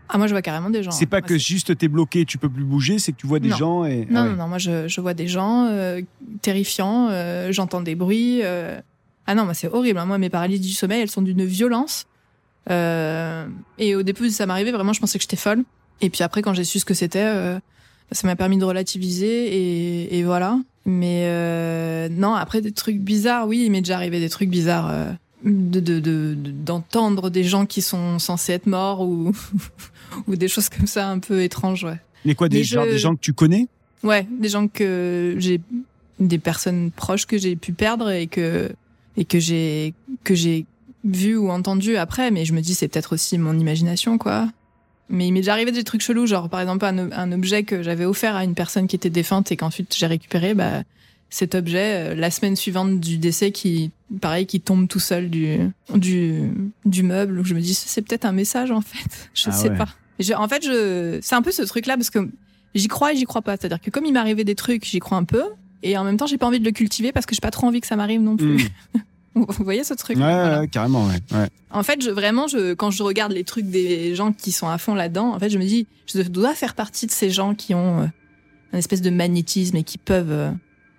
Ah, 0.08 0.18
moi, 0.18 0.26
je 0.26 0.32
vois 0.32 0.42
carrément 0.42 0.68
des 0.68 0.82
gens. 0.82 0.90
c'est 0.90 1.06
pas 1.06 1.22
que 1.22 1.38
juste 1.38 1.78
t'es 1.78 1.86
bloqué, 1.86 2.24
tu 2.24 2.36
peux 2.36 2.48
plus 2.48 2.64
bouger, 2.64 2.98
c'est 2.98 3.12
que 3.12 3.16
tu 3.18 3.28
vois 3.28 3.38
des 3.38 3.48
Non. 3.50 3.56
gens 3.56 3.84
et. 3.84 4.04
Non, 4.10 4.20
ah 4.20 4.22
ouais. 4.24 4.30
non, 4.30 4.36
non, 4.36 4.48
moi 4.48 4.58
je, 4.58 4.88
je 4.88 5.00
vois 5.00 5.14
des 5.14 5.28
gens 5.28 5.68
euh, 5.70 6.00
terrifiants, 6.42 7.08
euh, 7.10 7.52
j'entends 7.52 7.80
des 7.80 7.94
bruits. 7.94 8.40
euh. 8.42 8.80
Ah 9.26 9.34
non, 9.34 9.44
moi 9.44 9.54
c'est 9.54 9.68
horrible. 9.68 9.98
hein. 10.00 10.04
Moi, 10.06 10.18
mes 10.18 10.30
paralysies 10.30 10.68
du 10.68 10.74
sommeil, 10.74 11.00
elles 11.00 11.10
sont 11.10 11.22
d'une 11.22 11.44
violence. 11.44 12.06
Euh, 12.70 13.46
Et 13.78 13.94
au 13.94 14.02
début, 14.02 14.30
ça 14.30 14.46
m'arrivait, 14.46 14.72
vraiment, 14.72 14.92
je 14.92 15.00
pensais 15.00 15.18
que 15.18 15.22
j'étais 15.22 15.36
folle. 15.36 15.64
Et 16.00 16.10
puis 16.10 16.22
après, 16.22 16.42
quand 16.42 16.54
j'ai 16.54 16.64
su 16.64 16.78
ce 16.80 16.84
que 16.84 16.94
c'était, 16.94 17.22
euh, 17.24 17.58
ça 18.12 18.26
m'a 18.26 18.36
permis 18.36 18.58
de 18.58 18.64
relativiser 18.64 19.54
et, 20.08 20.18
et 20.18 20.24
voilà. 20.24 20.58
Mais 20.86 21.24
euh, 21.26 22.08
non, 22.10 22.34
après 22.34 22.60
des 22.60 22.72
trucs 22.72 22.98
bizarres, 22.98 23.46
oui, 23.46 23.62
il 23.64 23.70
m'est 23.70 23.80
déjà 23.80 23.96
arrivé 23.96 24.20
des 24.20 24.28
trucs 24.28 24.50
bizarres. 24.50 24.90
euh, 24.90 25.10
de 25.44 25.78
de- 25.80 26.00
de- 26.00 26.34
de- 26.34 26.50
d'entendre 26.50 27.28
des 27.28 27.44
gens 27.44 27.66
qui 27.66 27.82
sont 27.82 28.18
censés 28.18 28.52
être 28.54 28.66
morts 28.66 29.02
ou 29.02 29.30
ou 30.26 30.36
des 30.36 30.48
choses 30.48 30.70
comme 30.70 30.86
ça 30.86 31.08
un 31.10 31.18
peu 31.18 31.42
étranges 31.42 31.84
ouais 31.84 31.98
Mais 32.24 32.34
quoi, 32.34 32.48
des, 32.48 32.58
Mais 32.58 32.64
genre, 32.64 32.86
je- 32.86 32.90
des 32.92 32.98
gens 32.98 33.14
que 33.14 33.20
tu 33.20 33.34
connais? 33.34 33.66
Ouais, 34.02 34.26
des 34.30 34.48
gens 34.48 34.68
que 34.68 35.34
j'ai, 35.38 35.60
des 36.18 36.38
personnes 36.38 36.90
proches 36.90 37.26
que 37.26 37.36
j'ai 37.36 37.56
pu 37.56 37.72
perdre 37.74 38.10
et 38.10 38.26
que 38.26 38.70
et 39.18 39.24
que 39.26 39.38
j'ai 39.38 39.92
que 40.24 40.34
j'ai 40.34 40.64
vu 41.04 41.36
ou 41.36 41.50
entendu 41.50 41.96
après, 41.96 42.30
mais 42.30 42.44
je 42.44 42.52
me 42.54 42.60
dis 42.60 42.74
c'est 42.74 42.88
peut-être 42.88 43.12
aussi 43.14 43.38
mon 43.38 43.58
imagination 43.58 44.18
quoi. 44.18 44.48
Mais 45.10 45.26
il 45.28 45.32
m'est 45.32 45.40
déjà 45.40 45.52
arrivé 45.52 45.70
des 45.70 45.84
trucs 45.84 46.00
chelous, 46.00 46.26
genre 46.26 46.48
par 46.48 46.60
exemple 46.60 46.84
un, 46.86 47.12
un 47.12 47.32
objet 47.32 47.62
que 47.62 47.82
j'avais 47.82 48.06
offert 48.06 48.36
à 48.36 48.44
une 48.44 48.54
personne 48.54 48.86
qui 48.86 48.96
était 48.96 49.10
défunte 49.10 49.52
et 49.52 49.56
qu'ensuite 49.56 49.94
j'ai 49.96 50.06
récupéré, 50.06 50.54
bah 50.54 50.82
cet 51.30 51.54
objet 51.56 52.12
euh, 52.12 52.14
la 52.14 52.30
semaine 52.30 52.54
suivante 52.54 53.00
du 53.00 53.18
décès 53.18 53.50
qui 53.50 53.90
pareil 54.20 54.46
qui 54.46 54.60
tombe 54.60 54.86
tout 54.88 55.00
seul 55.00 55.28
du 55.30 55.58
du 55.94 56.50
du 56.84 57.02
meuble 57.02 57.40
où 57.40 57.44
je 57.44 57.54
me 57.54 57.60
dis 57.60 57.74
c'est 57.74 58.02
peut-être 58.02 58.24
un 58.24 58.32
message 58.32 58.70
en 58.70 58.80
fait. 58.80 59.28
Je 59.34 59.46
Ah 59.48 59.52
sais 59.52 59.70
ouais. 59.70 59.76
pas. 59.76 59.88
Je, 60.20 60.32
en 60.32 60.46
fait 60.48 60.64
je 60.64 61.18
c'est 61.22 61.34
un 61.34 61.42
peu 61.42 61.50
ce 61.50 61.62
truc 61.62 61.86
là 61.86 61.96
parce 61.96 62.10
que 62.10 62.30
j'y 62.74 62.86
crois 62.88 63.12
et 63.12 63.16
j'y 63.16 63.24
crois 63.24 63.42
pas. 63.42 63.56
C'est 63.56 63.66
à 63.66 63.68
dire 63.68 63.80
que 63.80 63.90
comme 63.90 64.04
il 64.06 64.12
m'arrivait 64.12 64.44
des 64.44 64.54
trucs 64.54 64.84
j'y 64.86 65.00
crois 65.00 65.18
un 65.18 65.24
peu 65.24 65.42
et 65.82 65.98
en 65.98 66.04
même 66.04 66.16
temps 66.16 66.26
j'ai 66.26 66.38
pas 66.38 66.46
envie 66.46 66.60
de 66.60 66.64
le 66.64 66.70
cultiver 66.70 67.10
parce 67.12 67.26
que 67.26 67.34
j'ai 67.34 67.40
pas 67.40 67.50
trop 67.50 67.66
envie 67.66 67.80
que 67.80 67.86
ça 67.88 67.96
m'arrive 67.96 68.20
non 68.22 68.36
plus 68.36 68.68
vous 69.34 69.64
voyez 69.64 69.84
ce 69.84 69.94
truc? 69.94 70.16
Ouais, 70.16 70.22
Voilà. 70.22 70.60
ouais, 70.60 70.68
carrément, 70.68 71.06
ouais. 71.06 71.18
ouais. 71.32 71.48
En 71.70 71.82
fait, 71.82 72.02
je, 72.02 72.10
vraiment, 72.10 72.46
je, 72.46 72.74
quand 72.74 72.90
je 72.90 73.02
regarde 73.02 73.32
les 73.32 73.44
trucs 73.44 73.66
des 73.66 74.14
gens 74.14 74.32
qui 74.32 74.52
sont 74.52 74.68
à 74.68 74.78
fond 74.78 74.94
là-dedans, 74.94 75.34
en 75.34 75.38
fait, 75.38 75.50
je 75.50 75.58
me 75.58 75.64
dis, 75.64 75.86
je 76.12 76.22
dois 76.22 76.54
faire 76.54 76.74
partie 76.74 77.06
de 77.06 77.10
ces 77.10 77.30
gens 77.30 77.54
qui 77.54 77.74
ont 77.74 78.02
euh, 78.02 78.06
un 78.72 78.78
espèce 78.78 79.02
de 79.02 79.10
magnétisme 79.10 79.76
et 79.76 79.82
qui 79.82 79.98
peuvent, 79.98 80.30
euh, 80.30 80.50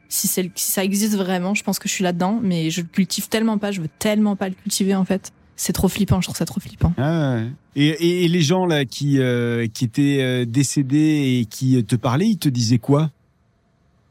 si, 0.10 0.28
c'est, 0.28 0.52
si 0.56 0.72
ça 0.72 0.84
existe 0.84 1.16
vraiment, 1.16 1.54
je 1.54 1.64
pense 1.64 1.80
que 1.80 1.88
je 1.88 1.94
suis 1.94 2.04
là-dedans, 2.04 2.40
mais 2.44 2.70
je 2.72 2.82
le 2.82 2.88
cultive 2.88 3.30
tellement 3.30 3.58
pas, 3.58 3.72
je 3.72 3.82
veux 3.82 3.90
tellement 4.00 4.36
pas 4.36 4.50
le 4.50 4.56
cultiver, 4.56 4.96
en 4.96 5.06
fait. 5.06 5.32
C'est 5.58 5.72
trop 5.72 5.88
flippant, 5.88 6.20
je 6.20 6.26
trouve 6.28 6.36
ça 6.36 6.46
trop 6.46 6.60
flippant. 6.60 6.94
Ah, 6.98 7.36
ouais. 7.36 7.48
Et, 7.78 7.88
et, 7.88 8.26
et 8.26 8.28
les 8.28 8.42
gens 8.42 8.66
là 8.66 8.84
qui, 8.84 9.20
euh, 9.20 9.68
qui 9.68 9.86
étaient 9.86 10.18
euh, 10.22 10.46
décédés 10.46 11.40
et 11.40 11.46
qui 11.46 11.82
te 11.86 11.96
parlaient, 11.96 12.28
ils 12.28 12.38
te 12.38 12.50
disaient 12.50 12.78
quoi? 12.78 13.10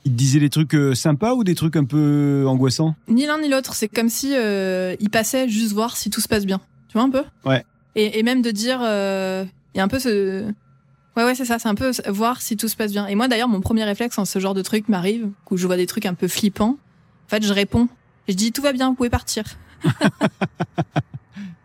Ils 0.07 0.13
te 0.13 0.17
disaient 0.17 0.41
des 0.41 0.51
trucs 0.51 0.75
euh, 0.75 0.95
sympas 0.95 1.33
ou 1.35 1.45
des 1.45 1.55
trucs 1.55 1.77
un 1.77 1.85
peu 1.85 2.45
angoissants? 2.47 2.95
Ni 3.09 3.25
l'un 3.27 3.39
ni 3.41 3.49
l'autre, 3.49 3.75
c'est 3.75 3.89
comme 3.89 4.09
si 4.11 4.35
euh, 4.37 4.95
ils 5.01 5.09
passaient 5.11 5.49
juste 5.49 5.73
voir 5.73 5.97
si 5.97 6.11
tout 6.11 6.21
se 6.21 6.29
passe 6.29 6.45
bien. 6.45 6.61
Tu 6.89 6.95
vois 6.99 7.03
un 7.03 7.11
peu? 7.11 7.23
Ouais. 7.47 7.65
Et, 7.95 8.19
et 8.19 8.23
même 8.23 8.43
de 8.43 8.51
dire, 8.51 8.81
euh, 8.83 9.45
il 9.75 9.79
y 9.79 9.81
a 9.81 9.85
un 9.85 9.89
peu 9.89 9.99
ce... 9.99 10.45
Ouais, 11.17 11.25
ouais, 11.25 11.35
c'est 11.35 11.45
ça, 11.45 11.59
c'est 11.59 11.69
un 11.69 11.75
peu 11.77 11.93
voir 12.09 12.43
si 12.43 12.57
tout 12.57 12.69
se 12.69 12.77
passe 12.77 12.91
bien. 12.93 13.07
Et 13.07 13.15
moi, 13.15 13.29
d'ailleurs, 13.29 13.49
mon 13.49 13.61
premier 13.61 13.85
réflexe 13.85 14.17
quand 14.17 14.25
ce 14.25 14.39
genre 14.41 14.53
de 14.55 14.63
truc 14.63 14.89
m'arrive, 14.89 15.29
où 15.51 15.57
je 15.57 15.67
vois 15.67 15.77
des 15.77 15.87
trucs 15.87 16.07
un 16.07 16.15
peu 16.15 16.27
flippants, 16.29 16.77
en 17.27 17.29
fait, 17.29 17.43
je 17.45 17.53
réponds. 17.53 17.89
Et 18.29 18.33
je 18.33 18.37
dis, 18.37 18.53
tout 18.53 18.63
va 18.63 18.73
bien, 18.73 18.89
vous 18.89 18.95
pouvez 18.95 19.11
partir. 19.11 19.45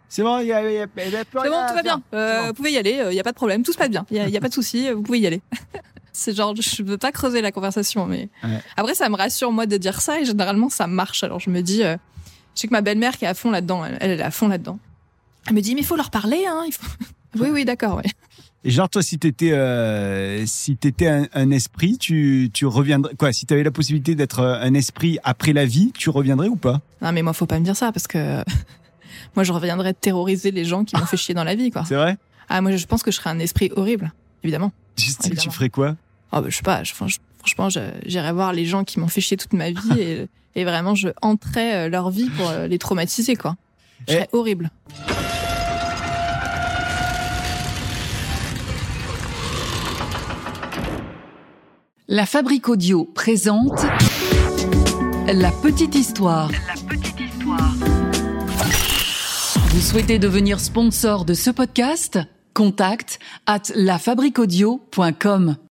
C'est 0.07 0.23
bon, 0.23 0.39
il 0.39 0.47
y 0.47 0.53
a, 0.53 0.61
il 0.67 0.73
y 0.75 0.79
a- 0.79 0.87
il 1.05 1.11
y 1.11 1.15
a 1.15 1.23
C'est 1.23 1.49
bon, 1.49 1.67
tout 1.67 1.73
va 1.75 1.83
bien. 1.83 2.01
Euh, 2.13 2.41
bon. 2.41 2.47
Vous 2.47 2.53
pouvez 2.53 2.71
y 2.71 2.77
aller, 2.77 3.03
il 3.11 3.13
y 3.15 3.19
a 3.19 3.23
pas 3.23 3.31
de 3.31 3.35
problème, 3.35 3.61
tout 3.63 3.71
se 3.73 3.77
passe 3.77 3.89
bien. 3.91 4.05
Il 4.09 4.17
y 4.17 4.19
a, 4.19 4.27
y 4.27 4.37
a 4.37 4.39
pas 4.41 4.49
de 4.49 4.53
souci, 4.53 4.89
vous 4.91 5.01
pouvez 5.03 5.19
y 5.19 5.27
aller. 5.27 5.41
c'est 6.13 6.35
genre, 6.35 6.53
je 6.55 6.83
veux 6.83 6.97
pas 6.97 7.11
creuser 7.11 7.41
la 7.41 7.51
conversation, 7.51 8.05
mais 8.05 8.29
Ouais. 8.43 8.59
après, 8.77 8.95
ça 8.95 9.09
me 9.09 9.15
rassure 9.15 9.51
moi 9.51 9.65
de 9.65 9.77
dire 9.77 10.01
ça 10.01 10.19
et 10.19 10.25
généralement 10.25 10.69
ça 10.69 10.87
marche. 10.87 11.23
Alors 11.23 11.39
je 11.39 11.49
me 11.49 11.61
dis, 11.61 11.83
euh, 11.83 11.97
je 12.55 12.61
sais 12.61 12.67
que 12.67 12.73
ma 12.73 12.81
belle-mère 12.81 13.17
qui 13.17 13.25
est 13.25 13.27
à 13.29 13.33
fond 13.33 13.51
là-dedans, 13.51 13.85
elle, 13.85 13.97
elle 14.01 14.19
est 14.19 14.23
à 14.23 14.31
fond 14.31 14.47
là-dedans. 14.47 14.79
Elle 15.47 15.53
me 15.53 15.61
dit, 15.61 15.73
mais 15.75 15.81
il 15.81 15.85
faut 15.87 15.95
leur 15.95 16.09
parler, 16.11 16.45
hein. 16.47 16.63
Il 16.67 16.73
faut... 16.73 16.85
oui, 17.39 17.49
oui, 17.51 17.65
d'accord, 17.65 17.97
ouais. 17.97 18.09
Et 18.65 18.71
genre 18.71 18.89
toi, 18.89 19.01
si 19.01 19.17
t'étais 19.17 19.53
euh, 19.53 20.45
si 20.45 20.75
t'étais 20.75 21.07
un, 21.07 21.27
un 21.33 21.49
esprit, 21.51 21.97
tu 21.97 22.49
tu 22.53 22.65
reviendrais 22.65 23.15
quoi 23.15 23.31
Si 23.31 23.45
t'avais 23.45 23.63
la 23.63 23.71
possibilité 23.71 24.15
d'être 24.15 24.39
euh, 24.39 24.59
un 24.61 24.73
esprit 24.73 25.17
après 25.23 25.53
la 25.53 25.63
vie, 25.65 25.93
tu 25.97 26.09
reviendrais 26.09 26.49
ou 26.49 26.57
pas? 26.57 26.81
Non, 27.01 27.13
mais 27.13 27.21
moi, 27.21 27.31
faut 27.31 27.45
pas 27.45 27.57
me 27.57 27.63
dire 27.63 27.77
ça 27.77 27.93
parce 27.93 28.05
que 28.07 28.43
moi, 29.37 29.45
je 29.45 29.53
reviendrais 29.53 29.93
terroriser 29.93 30.51
les 30.51 30.65
gens 30.65 30.83
qui 30.83 30.97
m'ont 30.97 31.05
fait 31.05 31.15
chier 31.15 31.33
dans 31.33 31.45
la 31.45 31.55
vie, 31.55 31.71
quoi. 31.71 31.85
C'est 31.85 31.95
vrai? 31.95 32.17
Ah, 32.49 32.59
moi, 32.59 32.75
je 32.75 32.85
pense 32.85 33.01
que 33.01 33.11
je 33.11 33.15
serais 33.15 33.29
un 33.29 33.39
esprit 33.39 33.71
horrible, 33.77 34.11
évidemment. 34.43 34.71
Tu 34.95 35.05
sais, 35.09 35.17
tu 35.21 35.27
Évidemment. 35.27 35.51
ferais 35.51 35.69
quoi 35.69 35.95
Oh, 36.31 36.41
bah, 36.41 36.45
je 36.49 36.55
sais 36.55 36.61
pas, 36.63 36.83
je- 36.83 36.93
franchement, 36.93 37.69
j'irais 38.05 38.33
voir 38.33 38.53
les 38.53 38.65
gens 38.65 38.83
qui 38.83 38.99
m'ont 38.99 39.07
fait 39.07 39.21
chier 39.21 39.37
toute 39.37 39.53
ma 39.53 39.71
vie 39.71 39.99
et, 39.99 40.27
et 40.55 40.63
vraiment, 40.65 40.93
je 40.95 41.09
hanterais 41.21 41.85
euh, 41.87 41.89
leur 41.89 42.09
vie 42.11 42.29
pour 42.29 42.49
euh, 42.49 42.67
les 42.67 42.77
traumatiser, 42.77 43.35
quoi. 43.35 43.55
Je 44.07 44.13
Eh. 44.13 44.15
serais 44.17 44.29
horrible. 44.33 44.69
La 52.07 52.25
Fabrique 52.25 52.69
Audio 52.69 53.05
présente 53.05 53.79
La 55.31 55.51
Petite 55.51 55.93
Histoire. 55.95 56.49
Vous 59.69 59.81
souhaitez 59.81 60.17
devenir 60.17 60.59
sponsor 60.59 61.23
de 61.25 61.33
ce 61.35 61.51
podcast? 61.51 62.19
Contact 62.59 63.19
à 63.45 63.59
lafabriquaudio.com. 63.73 65.55